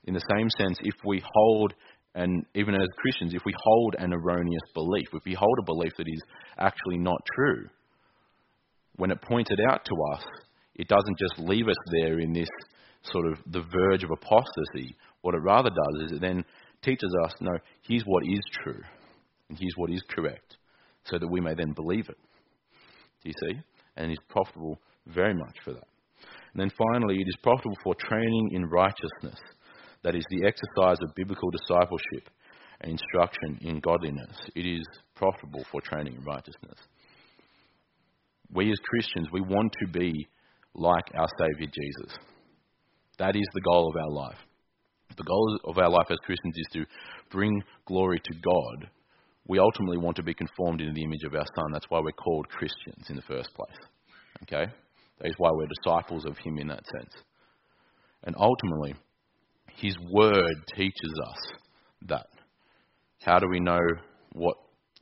[0.06, 1.74] In the same sense, if we hold,
[2.16, 5.92] and even as Christians, if we hold an erroneous belief, if we hold a belief
[5.98, 6.24] that is
[6.58, 7.68] actually not true,
[8.96, 10.24] when it pointed out to us,
[10.76, 12.50] it doesn't just leave us there in this
[13.04, 14.96] sort of the verge of apostasy.
[15.22, 16.44] What it rather does is it then
[16.82, 17.52] teaches us, no,
[17.82, 18.82] here's what is true,
[19.50, 20.58] and here's what is correct,
[21.06, 22.18] so that we may then believe it.
[23.24, 23.60] Do you see?
[23.96, 25.88] And it is profitable very much for that.
[26.54, 29.40] And then finally, it is profitable for training in righteousness.
[30.04, 32.30] That is the exercise of biblical discipleship
[32.82, 34.38] and instruction in godliness.
[34.56, 36.78] It is profitable for training in righteousness.
[38.54, 40.28] We as Christians, we want to be
[40.76, 42.18] like our Saviour Jesus.
[43.18, 44.38] That is the goal of our life.
[45.18, 46.86] The goal of our life as Christians is to
[47.32, 48.90] bring glory to God.
[49.48, 51.72] We ultimately want to be conformed into the image of our Son.
[51.72, 53.78] That's why we're called Christians in the first place.
[54.44, 54.72] Okay?
[55.20, 57.14] That is why we're disciples of Him in that sense.
[58.24, 58.96] And ultimately,
[59.76, 61.58] His Word teaches us
[62.08, 62.28] that.
[63.22, 63.80] How do we know
[64.34, 64.56] what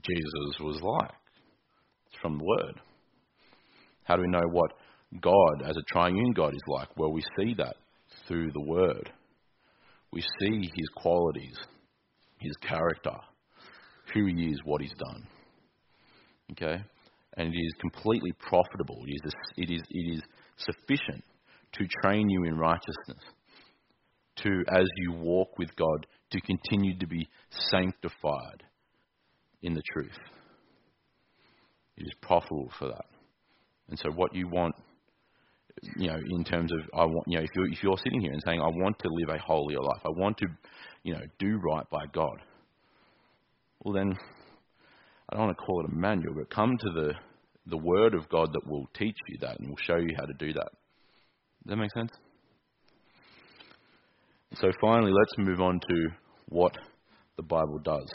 [0.04, 1.12] Jesus was like?
[2.08, 2.82] It's from the Word.
[4.12, 4.74] How do we know what
[5.21, 6.89] God as a triune God is like?
[6.97, 7.78] Well, we see that
[8.28, 9.10] through the Word.
[10.12, 11.56] We see His qualities,
[12.38, 13.15] His character,
[14.13, 15.26] who He is, what He's done.
[16.52, 16.84] Okay?
[17.38, 19.02] And it is completely profitable.
[19.08, 20.21] It is, it is, it is
[20.58, 21.24] sufficient
[21.76, 23.24] to train you in righteousness,
[24.43, 27.30] to, as you walk with God, to continue to be
[27.71, 28.63] sanctified
[29.62, 30.19] in the truth.
[31.95, 33.06] It is profitable for that.
[33.91, 34.73] And so, what you want
[35.97, 38.32] you know, in terms of I want, you know, if you're, if you're sitting here
[38.32, 40.47] and saying I want to live a holier life, I want to,
[41.04, 42.38] you know, do right by God.
[43.84, 44.13] Well, then
[45.30, 47.13] I don't want to call it a manual, but come to the
[47.67, 50.34] the Word of God that will teach you that and will show you how to
[50.34, 50.69] do that.
[51.63, 52.12] Does that make sense?
[54.56, 56.08] So finally, let's move on to
[56.49, 56.75] what
[57.38, 58.12] the Bible does.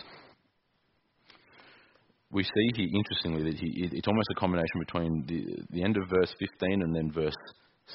[2.30, 6.08] We see here, interestingly, that he, it's almost a combination between the, the end of
[6.08, 7.36] verse 15 and then verse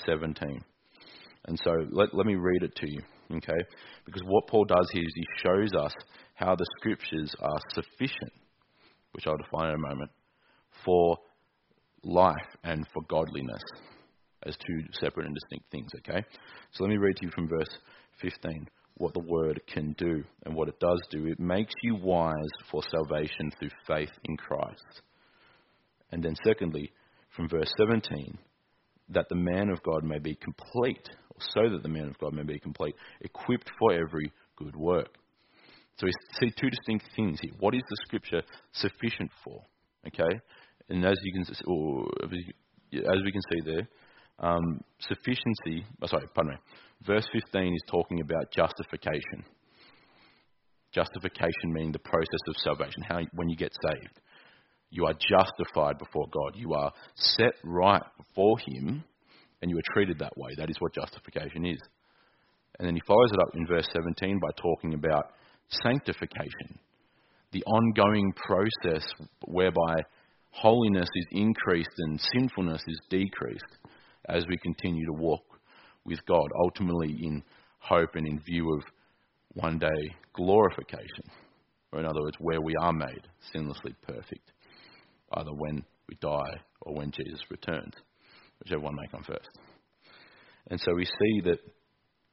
[0.06, 0.62] 17.
[1.46, 3.02] And so let, let me read it to you,
[3.36, 3.60] okay?
[4.06, 5.94] Because what Paul does here is he shows us
[6.36, 8.32] how the scriptures are sufficient,
[9.12, 10.12] which I'll define in a moment,
[10.86, 11.18] for
[12.04, 13.62] life and for godliness
[14.44, 16.26] as two separate and distinct things, okay?
[16.72, 17.70] So let me read to you from verse
[18.22, 18.68] 15
[19.02, 21.26] what the word can do and what it does do.
[21.26, 22.36] It makes you wise
[22.70, 25.02] for salvation through faith in Christ.
[26.12, 26.92] And then, secondly,
[27.36, 28.38] from verse 17,
[29.10, 32.34] that the man of God may be complete, or so that the man of God
[32.34, 35.18] may be complete, equipped for every good work.
[35.98, 37.54] So we see two distinct things here.
[37.60, 38.42] What is the scripture
[38.74, 39.64] sufficient for?
[40.08, 40.40] Okay?
[40.90, 42.06] And as you can, or
[42.94, 43.88] as we can see there,
[44.40, 46.60] um, sufficiency, oh, sorry, pardon me,
[47.06, 49.46] verse 15 is talking about justification.
[50.94, 54.20] Justification meaning the process of salvation, how when you get saved.
[54.90, 56.56] You are justified before God.
[56.56, 59.04] You are set right before Him,
[59.62, 60.52] and you are treated that way.
[60.58, 61.80] That is what justification is.
[62.78, 65.32] And then he follows it up in verse 17 by talking about
[65.84, 66.80] sanctification,
[67.52, 69.08] the ongoing process
[69.46, 70.02] whereby
[70.50, 73.78] holiness is increased and sinfulness is decreased
[74.28, 75.42] as we continue to walk
[76.06, 77.44] with God, ultimately in
[77.80, 78.84] hope and in view of
[79.54, 81.26] one day glorification.
[81.92, 84.52] Or, in other words, where we are made sinlessly perfect,
[85.34, 87.94] either when we die or when Jesus returns,
[88.60, 89.50] whichever one may come first.
[90.70, 91.60] And so we see that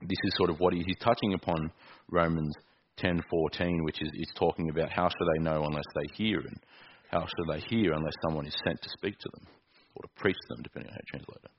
[0.01, 1.73] this is sort of what he, he's touching upon
[2.11, 2.55] Romans
[3.03, 6.61] 10:14, which is, talking about how should they know unless they hear, and
[7.11, 9.47] how should they hear unless someone is sent to speak to them
[9.95, 11.51] or to preach to them, depending on how you translate it.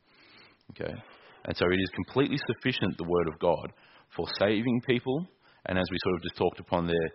[0.71, 1.01] Okay,
[1.49, 3.73] and so it is completely sufficient, the word of God,
[4.15, 5.25] for saving people,
[5.65, 7.09] and as we sort of just talked upon there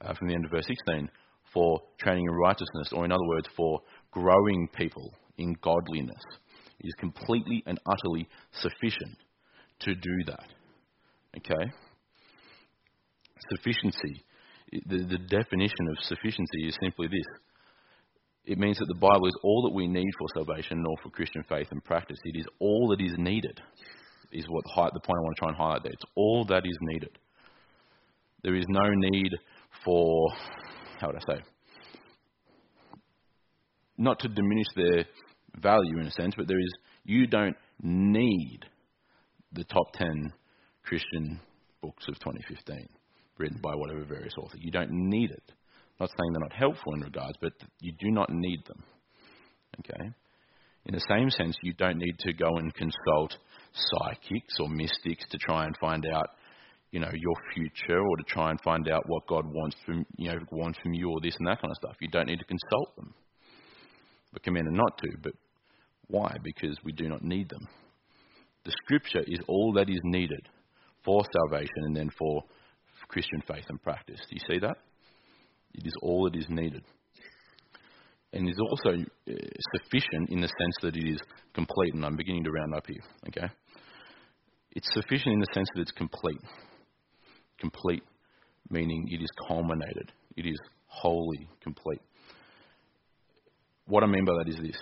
[0.00, 1.08] uh, from the end of verse 16,
[1.54, 3.78] for training in righteousness, or in other words, for
[4.10, 6.20] growing people in godliness.
[6.80, 8.28] It is completely and utterly
[8.60, 9.18] sufficient
[9.82, 10.48] to do that.
[11.36, 11.70] Okay?
[13.54, 14.24] Sufficiency.
[14.72, 17.45] The, the definition of sufficiency is simply this
[18.46, 21.42] it means that the Bible is all that we need for salvation or for Christian
[21.48, 22.18] faith and practice.
[22.24, 23.60] It is all that is needed,
[24.32, 25.92] is what the point I want to try and highlight there.
[25.92, 27.18] It's all that is needed.
[28.42, 29.32] There is no need
[29.84, 30.28] for,
[31.00, 31.40] how would I say,
[33.98, 35.04] not to diminish their
[35.60, 36.72] value in a sense, but there is,
[37.04, 38.60] you don't need
[39.52, 40.32] the top 10
[40.84, 41.40] Christian
[41.82, 42.88] books of 2015
[43.38, 44.56] written by whatever various author.
[44.60, 45.52] You don't need it.
[45.98, 48.82] Not saying they're not helpful in regards, but you do not need them.
[49.80, 50.10] Okay?
[50.86, 53.36] In the same sense, you don't need to go and consult
[53.72, 56.28] psychics or mystics to try and find out,
[56.92, 60.30] you know, your future or to try and find out what God wants from you
[60.30, 61.96] know wants from you or this and that kind of stuff.
[62.00, 63.14] You don't need to consult them.
[64.32, 65.32] We're commanded not to, but
[66.08, 66.36] why?
[66.42, 67.66] Because we do not need them.
[68.64, 70.48] The scripture is all that is needed
[71.04, 72.42] for salvation and then for
[73.08, 74.20] Christian faith and practice.
[74.28, 74.76] Do you see that?
[75.76, 76.82] It is all that is needed.
[78.32, 79.32] And is also uh,
[79.76, 81.20] sufficient in the sense that it is
[81.54, 81.94] complete.
[81.94, 83.02] And I'm beginning to round up here.
[83.28, 83.52] Okay?
[84.72, 86.40] It's sufficient in the sense that it's complete.
[87.58, 88.02] Complete,
[88.68, 90.12] meaning it is culminated.
[90.36, 92.00] It is wholly complete.
[93.86, 94.76] What I mean by that is this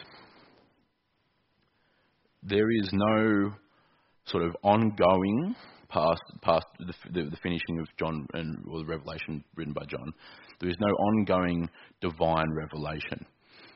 [2.45, 3.55] there is no
[4.27, 5.55] sort of ongoing
[5.89, 10.13] past past the, the, the, finishing of John and or the revelation written by John.
[10.61, 11.69] There is no ongoing
[12.01, 13.27] divine revelation.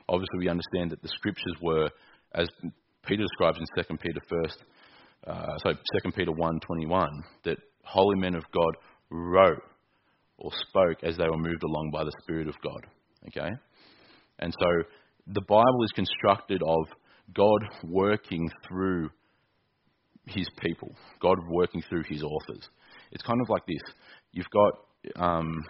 [0.07, 1.89] Obviously, we understand that the scriptures were,
[2.33, 2.47] as
[3.05, 4.63] Peter describes in Second Peter first,
[5.27, 8.75] uh, so Second Peter one twenty one, that holy men of God
[9.09, 9.63] wrote
[10.37, 12.85] or spoke as they were moved along by the Spirit of God.
[13.27, 13.49] Okay,
[14.39, 14.83] and so
[15.27, 16.85] the Bible is constructed of
[17.33, 19.09] God working through
[20.25, 22.67] his people, God working through his authors.
[23.11, 23.81] It's kind of like this.
[24.31, 25.65] You've got, um,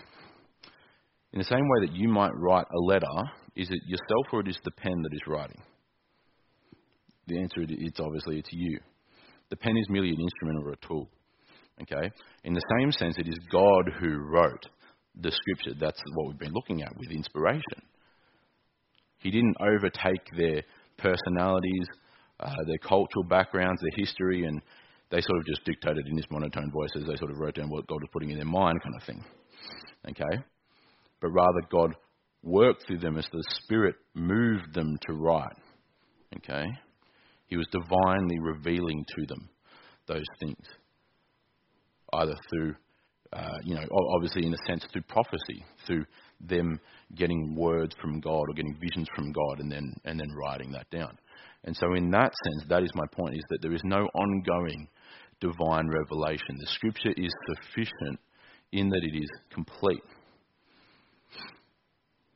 [1.34, 4.48] in the same way that you might write a letter, is it yourself or it
[4.48, 5.62] is the pen that is writing?
[7.28, 8.80] The answer is obviously it's you.
[9.50, 11.10] The pen is merely an instrument or a tool.
[11.82, 12.12] Okay?
[12.44, 14.66] In the same sense, it is God who wrote
[15.20, 15.78] the scripture.
[15.80, 17.82] That's what we've been looking at with inspiration.
[19.20, 20.64] He didn't overtake their
[20.98, 21.88] personalities,
[22.40, 24.62] uh, their cultural backgrounds, their history, and
[25.12, 27.70] they sort of just dictated in this monotone voice as they sort of wrote down
[27.70, 29.24] what God was putting in their mind, kind of thing.
[30.10, 30.44] Okay?
[31.22, 31.96] But rather, God
[32.44, 35.58] worked through them as the Spirit moved them to write.
[36.38, 36.66] Okay?
[37.48, 39.50] He was divinely revealing to them
[40.08, 40.66] those things,
[42.14, 42.76] either through,
[43.34, 46.06] uh, you know, obviously in a sense through prophecy, through
[46.40, 46.80] them
[47.16, 50.90] getting words from God or getting visions from God and then and then writing that
[50.92, 51.18] down.
[51.64, 54.88] And so in that sense, that is my point, is that there is no ongoing
[55.42, 56.58] divine revelation.
[56.60, 58.20] The scripture is sufficient
[58.72, 60.04] in that it is complete.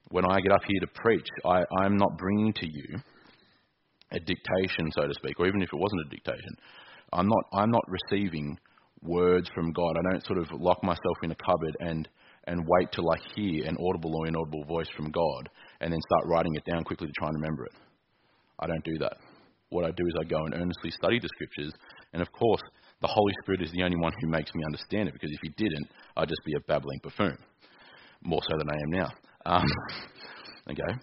[0.10, 3.00] When I get up here to preach, I, I'm not bringing to you
[4.12, 6.56] a dictation, so to speak, or even if it wasn't a dictation,
[7.12, 8.58] I'm not, I'm not receiving
[9.02, 9.96] words from God.
[9.98, 12.08] I don't sort of lock myself in a cupboard and
[12.46, 16.26] and wait till I hear an audible or inaudible voice from God and then start
[16.28, 17.72] writing it down quickly to try and remember it.
[18.60, 19.18] I don't do that.
[19.70, 21.74] What I do is I go and earnestly study the scriptures,
[22.14, 22.62] and of course,
[23.04, 25.50] the Holy Spirit is the only one who makes me understand it because if He
[25.50, 27.38] didn't, I'd just be a babbling buffoon,
[28.24, 29.10] more so than I am now.
[29.46, 29.66] Um,
[30.72, 31.00] okay?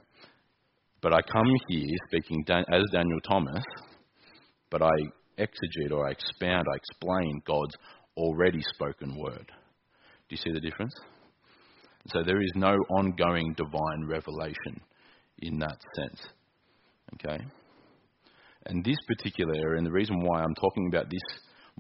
[1.03, 3.62] But I come here speaking as Daniel Thomas,
[4.70, 4.90] but I
[5.38, 7.76] exegete or I expound, I explain God's
[8.16, 9.46] already spoken word.
[9.46, 10.94] Do you see the difference?
[12.07, 14.80] So there is no ongoing divine revelation
[15.40, 16.20] in that sense.
[17.14, 17.44] Okay?
[18.64, 21.20] And this particular area, and the reason why I'm talking about this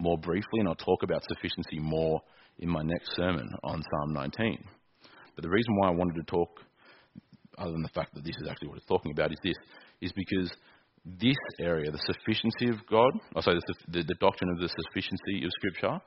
[0.00, 2.20] more briefly, and I'll talk about sufficiency more
[2.58, 4.64] in my next sermon on Psalm 19.
[5.34, 6.60] But the reason why I wanted to talk
[7.60, 9.56] other than the fact that this is actually what it's talking about, is this,
[10.00, 10.50] is because
[11.04, 13.52] this area, the sufficiency of God, I say
[13.88, 16.00] the, the doctrine of the sufficiency of Scripture,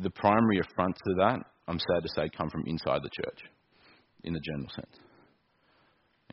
[0.00, 3.40] the primary affront to that, I'm sad to say, come from inside the church,
[4.24, 4.96] in the general sense.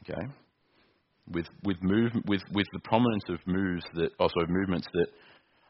[0.03, 0.27] Okay,
[1.31, 5.07] with with move with with the prominence of moves that oh, also movements that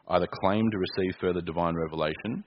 [0.08, 2.44] either claim to receive further divine revelation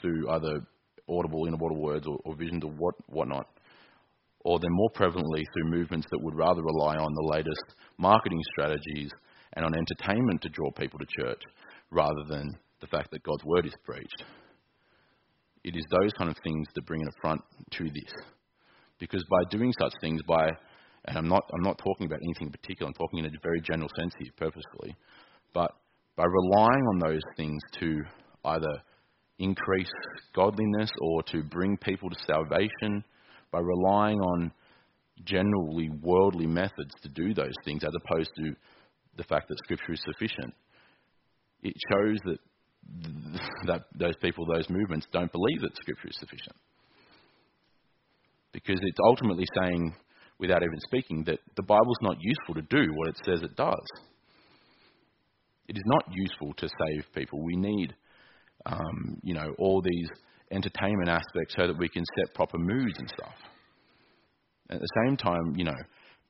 [0.00, 0.60] through either
[1.08, 3.46] audible, inaudible words or, or visions or what whatnot,
[4.44, 9.10] or then more prevalently through movements that would rather rely on the latest marketing strategies
[9.54, 11.42] and on entertainment to draw people to church
[11.90, 12.50] rather than
[12.80, 14.24] the fact that God's word is preached.
[15.64, 18.12] It is those kind of things that bring an affront to this.
[18.98, 20.50] Because by doing such things, by
[21.06, 23.60] and I'm not I'm not talking about anything in particular, I'm talking in a very
[23.60, 24.94] general sense here purposefully,
[25.52, 25.72] but
[26.16, 28.02] by relying on those things to
[28.44, 28.82] either
[29.38, 29.90] increase
[30.34, 33.04] godliness or to bring people to salvation,
[33.50, 34.52] by relying on
[35.24, 38.54] generally worldly methods to do those things as opposed to
[39.16, 40.54] the fact that Scripture is sufficient,
[41.62, 42.38] it shows that
[43.66, 46.56] that those people, those movements, don't believe that Scripture is sufficient.
[48.52, 49.94] Because it's ultimately saying,
[50.38, 54.09] without even speaking, that the Bible's not useful to do what it says it does.
[55.70, 57.40] It is not useful to save people.
[57.44, 57.94] We need,
[58.66, 60.08] um, you know, all these
[60.50, 63.34] entertainment aspects so that we can set proper moods and stuff.
[64.68, 65.80] At the same time, you know,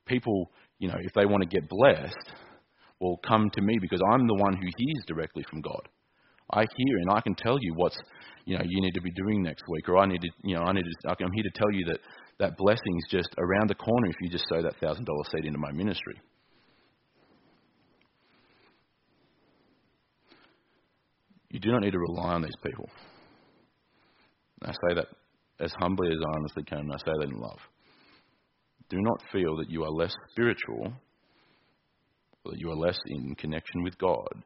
[0.05, 2.33] people, you know, if they want to get blessed,
[2.99, 5.89] will come to me because I'm the one who hears directly from God.
[6.51, 7.97] I hear and I can tell you what's,
[8.45, 10.61] you know, you need to be doing next week, or I need to, you know,
[10.61, 11.99] I need to, I'm here to tell you that
[12.37, 15.45] that blessing is just around the corner if you just sow that thousand dollar seed
[15.45, 16.21] into my ministry.
[21.51, 22.89] You do not need to rely on these people.
[24.63, 25.07] I say that
[25.59, 27.59] as humbly as I honestly can, and I say that in love.
[28.89, 30.93] Do not feel that you are less spiritual,
[32.43, 34.43] or that you are less in connection with God,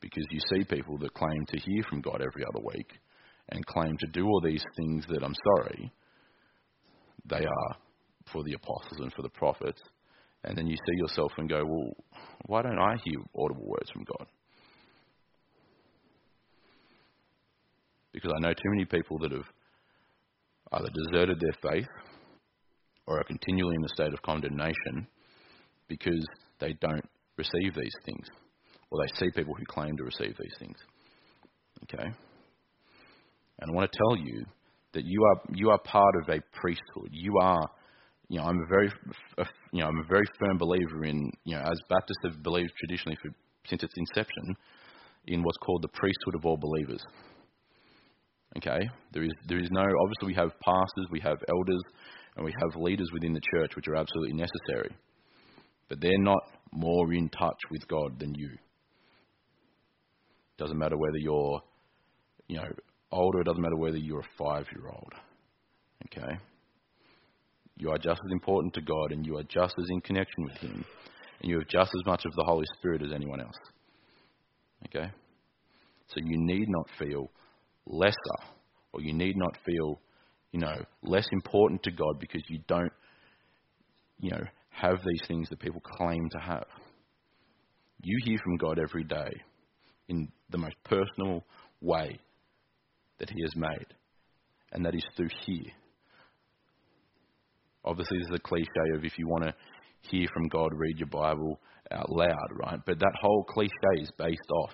[0.00, 2.90] because you see people that claim to hear from God every other week
[3.50, 5.92] and claim to do all these things that I'm sorry,
[7.26, 7.76] they are
[8.32, 9.80] for the apostles and for the prophets.
[10.44, 11.92] And then you see yourself and go, well,
[12.46, 14.26] why don't I hear audible words from God?
[18.12, 19.46] Because I know too many people that have
[20.72, 21.88] either deserted their faith
[23.06, 25.06] or are continually in a state of condemnation
[25.88, 26.24] because
[26.60, 27.04] they don't
[27.36, 28.26] receive these things
[28.90, 30.76] or they see people who claim to receive these things.
[31.84, 32.04] Okay?
[32.04, 34.44] And I want to tell you
[34.92, 37.08] that you are you are part of a priesthood.
[37.10, 37.68] You are,
[38.28, 38.90] you know, I'm a very,
[39.72, 43.16] you know, I'm a very firm believer in, you know, as Baptists have believed traditionally
[43.22, 43.30] for,
[43.66, 44.56] since its inception,
[45.26, 47.02] in what's called the priesthood of all believers.
[48.56, 48.80] Okay,
[49.12, 51.82] there is there is no obviously we have pastors, we have elders,
[52.36, 54.94] and we have leaders within the church, which are absolutely necessary,
[55.88, 56.42] but they're not
[56.72, 58.50] more in touch with God than you.
[60.58, 61.60] Doesn't matter whether you're,
[62.48, 62.68] you know,
[63.10, 63.40] older.
[63.40, 65.12] It doesn't matter whether you're a five-year-old.
[66.06, 66.38] Okay.
[67.78, 70.56] You are just as important to God, and you are just as in connection with
[70.58, 70.84] Him,
[71.40, 73.56] and you have just as much of the Holy Spirit as anyone else.
[74.86, 75.10] Okay.
[76.08, 77.30] So you need not feel
[77.86, 78.14] lesser,
[78.92, 80.00] or you need not feel,
[80.52, 82.92] you know, less important to God because you don't,
[84.20, 86.66] you know, have these things that people claim to have.
[88.02, 89.30] You hear from God every day
[90.08, 91.44] in the most personal
[91.80, 92.18] way
[93.18, 93.86] that He has made,
[94.72, 95.72] and that is through here.
[97.84, 99.54] Obviously, this is a cliche of if you want to
[100.02, 101.60] hear from God, read your Bible
[101.90, 102.80] out loud, right?
[102.84, 103.70] But that whole cliche
[104.00, 104.70] is based off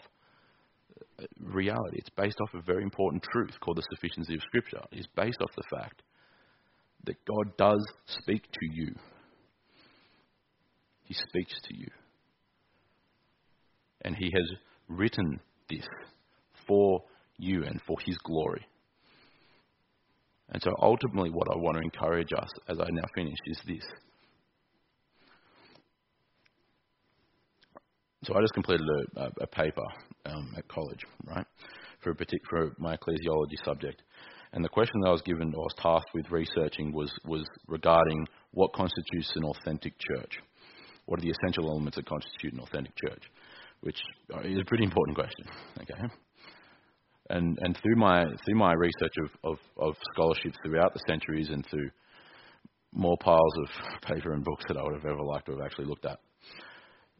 [1.40, 1.98] reality.
[1.98, 4.80] It's based off a very important truth called the sufficiency of Scripture.
[4.92, 6.02] It's based off the fact
[7.04, 8.94] that God does speak to you.
[11.04, 11.88] He speaks to you.
[14.02, 14.58] And He has
[14.88, 15.86] written this
[16.66, 17.02] for
[17.38, 18.66] you and for His glory.
[20.50, 23.84] And so ultimately, what I want to encourage us as I now finish is this.
[28.24, 29.84] So I just completed a, a, a paper
[30.28, 31.46] um, at college, right,
[32.00, 34.02] for, a partic- for my ecclesiology subject.
[34.52, 38.26] And the question that I was given, or was tasked with researching, was, was regarding
[38.52, 40.38] what constitutes an authentic church.
[41.06, 43.22] What are the essential elements that constitute an authentic church?
[43.80, 43.98] which
[44.44, 45.46] is a pretty important question.
[45.80, 46.14] Okay,
[47.30, 51.64] and and through my through my research of, of, of scholarships throughout the centuries and
[51.70, 51.90] through
[52.92, 55.86] more piles of paper and books that I would have ever liked to have actually
[55.86, 56.18] looked at,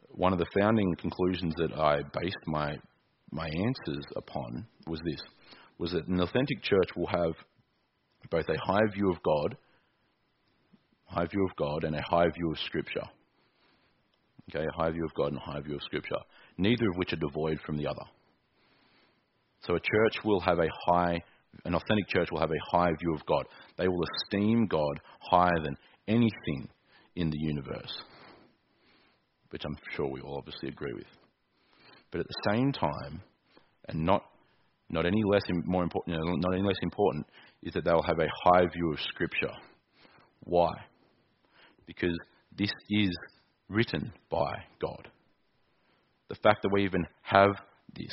[0.09, 2.77] one of the founding conclusions that I based my
[3.31, 5.21] my answers upon was this:
[5.79, 7.33] was that an authentic church will have
[8.31, 9.57] both a high view of God
[11.09, 13.05] high view of God and a high view of Scripture.
[14.51, 16.17] Okay, a high view of God and a high view of Scripture,
[16.57, 18.05] neither of which are devoid from the other.
[19.67, 21.23] So a church will have a high,
[21.65, 23.45] an authentic church will have a high view of God.
[23.77, 25.77] They will esteem God higher than
[26.07, 26.69] anything
[27.17, 28.03] in the universe,
[29.51, 31.07] which I'm sure we all obviously agree with.
[32.11, 33.23] But at the same time,
[33.89, 34.25] and not
[34.91, 37.27] not any less more important, you know, not any less important,
[37.63, 39.53] is that they'll have a high view of Scripture.
[40.41, 40.73] Why?
[41.87, 42.17] Because
[42.57, 43.11] this is
[43.69, 44.51] written by
[44.81, 45.09] God.
[46.29, 47.51] The fact that we even have
[47.95, 48.11] this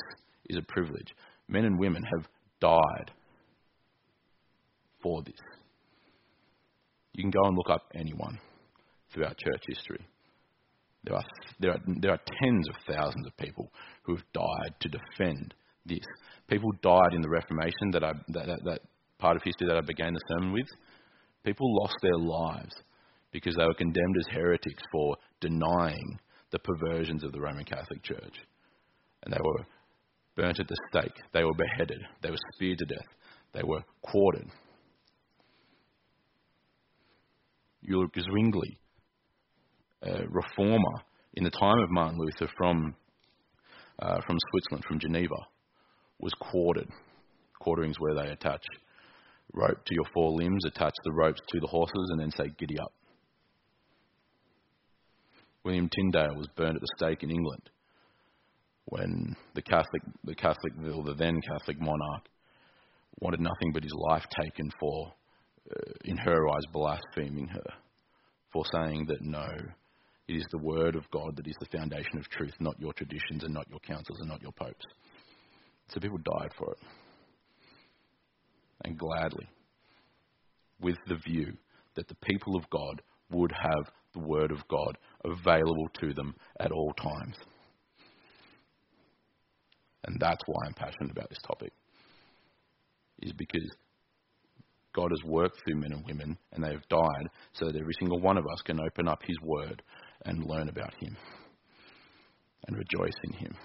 [0.49, 1.13] is a privilege.
[1.47, 2.27] Men and women have
[2.59, 3.11] died
[5.01, 5.39] for this.
[7.13, 8.39] You can go and look up anyone
[9.13, 10.05] throughout church history.
[11.06, 11.24] There are,
[11.60, 13.72] there are, there are tens of thousands of people
[14.03, 15.53] who have died to defend
[15.86, 16.06] this.
[16.47, 18.82] People died in the Reformation, that, I, that, that, that
[19.20, 20.68] part of history that I began the sermon with.
[21.43, 22.76] People lost their lives
[23.32, 26.20] because they were condemned as heretics for denying
[26.51, 28.38] the perversions of the Roman Catholic Church.
[29.24, 29.66] And they were
[30.36, 33.08] burnt at the stake, they were beheaded, they were speared to death,
[33.53, 34.49] they were quartered.
[37.91, 38.78] Ulrich Zwingli,
[40.30, 41.01] reformer
[41.34, 42.95] in the time of Martin Luther from,
[43.99, 45.36] uh, from Switzerland, from Geneva,
[46.20, 46.89] was quartered.
[47.60, 48.64] Quartering's where they attach
[49.53, 52.80] rope to your four limbs, attach the ropes to the horses, and then say, Giddy
[52.80, 52.93] up.
[55.64, 57.70] William Tyndale was burned at the stake in England
[58.86, 62.30] when the Catholic, the Catholic, the then Catholic monarch,
[63.20, 65.14] wanted nothing but his life taken for,
[65.72, 67.74] uh, in her eyes, blaspheming her,
[68.53, 69.47] for saying that no,
[70.28, 73.43] it is the word of God that is the foundation of truth, not your traditions
[73.43, 74.86] and not your councils and not your popes.
[75.89, 76.80] So people died for it.
[78.84, 79.47] And gladly,
[80.80, 81.53] with the view
[81.95, 83.01] that the people of God
[83.32, 87.36] would have the Word of God available to them at all times.
[90.05, 91.71] And that's why I'm passionate about this topic,
[93.21, 93.69] is because
[94.93, 98.19] God has worked through men and women and they have died so that every single
[98.19, 99.82] one of us can open up His Word
[100.26, 101.15] and learn about Him
[102.67, 103.55] and rejoice in Him.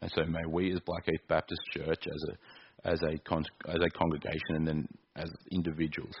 [0.00, 3.90] And so may we as Blackheath Baptist Church, as a, as a, con- as a
[3.90, 6.14] congregation and then as individuals,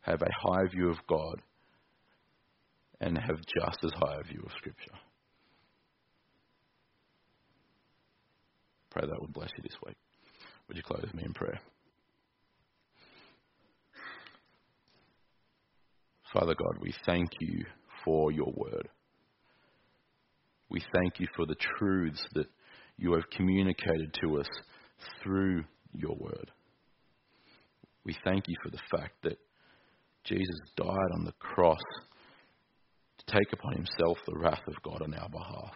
[0.00, 1.42] have a high view of God
[3.00, 4.92] and have just as high a view of Scripture.
[8.90, 9.96] Pray that would bless you this week.
[10.68, 11.60] Would you close me in prayer?
[16.38, 17.64] Father God, we thank you
[18.04, 18.88] for your word.
[20.68, 22.46] We thank you for the truths that
[22.98, 24.48] you have communicated to us
[25.22, 25.64] through
[25.94, 26.50] your word.
[28.04, 29.38] We thank you for the fact that
[30.24, 31.78] Jesus died on the cross
[33.18, 35.74] to take upon himself the wrath of God on our behalf.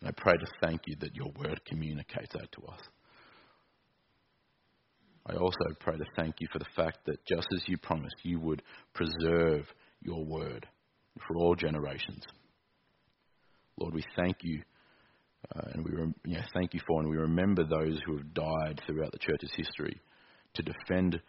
[0.00, 2.80] And I pray to thank you that your word communicates that to us.
[5.26, 8.40] I also pray to thank you for the fact that just as you promised, you
[8.40, 8.62] would
[8.92, 9.64] preserve
[10.00, 10.66] your word
[11.26, 12.24] for all generations.
[13.78, 14.62] Lord, we thank you
[15.54, 18.80] uh, and we rem- know, thank you for, and we remember those who have died
[18.86, 20.00] throughout the church's history
[20.54, 21.20] to defend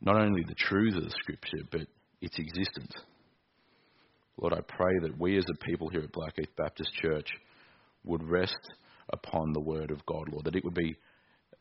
[0.00, 1.82] not only the truth of the scripture, but
[2.20, 2.92] its existence.
[4.40, 7.28] Lord, I pray that we as a people here at Blackheath Baptist Church
[8.04, 8.58] would rest
[9.10, 10.96] upon the word of God, Lord, that it would be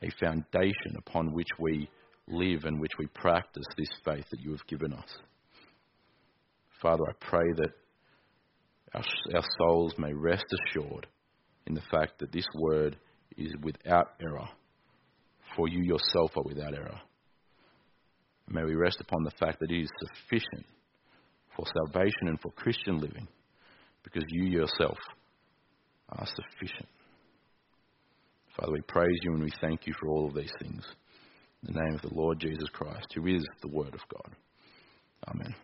[0.01, 1.89] a foundation upon which we
[2.27, 5.17] live and which we practice this faith that you have given us.
[6.81, 7.71] Father, I pray that
[8.93, 9.03] our,
[9.35, 11.07] our souls may rest assured
[11.65, 12.97] in the fact that this word
[13.37, 14.47] is without error,
[15.55, 16.99] for you yourself are without error.
[18.49, 20.65] May we rest upon the fact that it is sufficient
[21.55, 23.27] for salvation and for Christian living,
[24.03, 24.97] because you yourself
[26.09, 26.87] are sufficient.
[28.59, 30.83] Father, we praise you and we thank you for all of these things.
[31.67, 34.35] In the name of the Lord Jesus Christ, who is the Word of God.
[35.27, 35.55] Amen.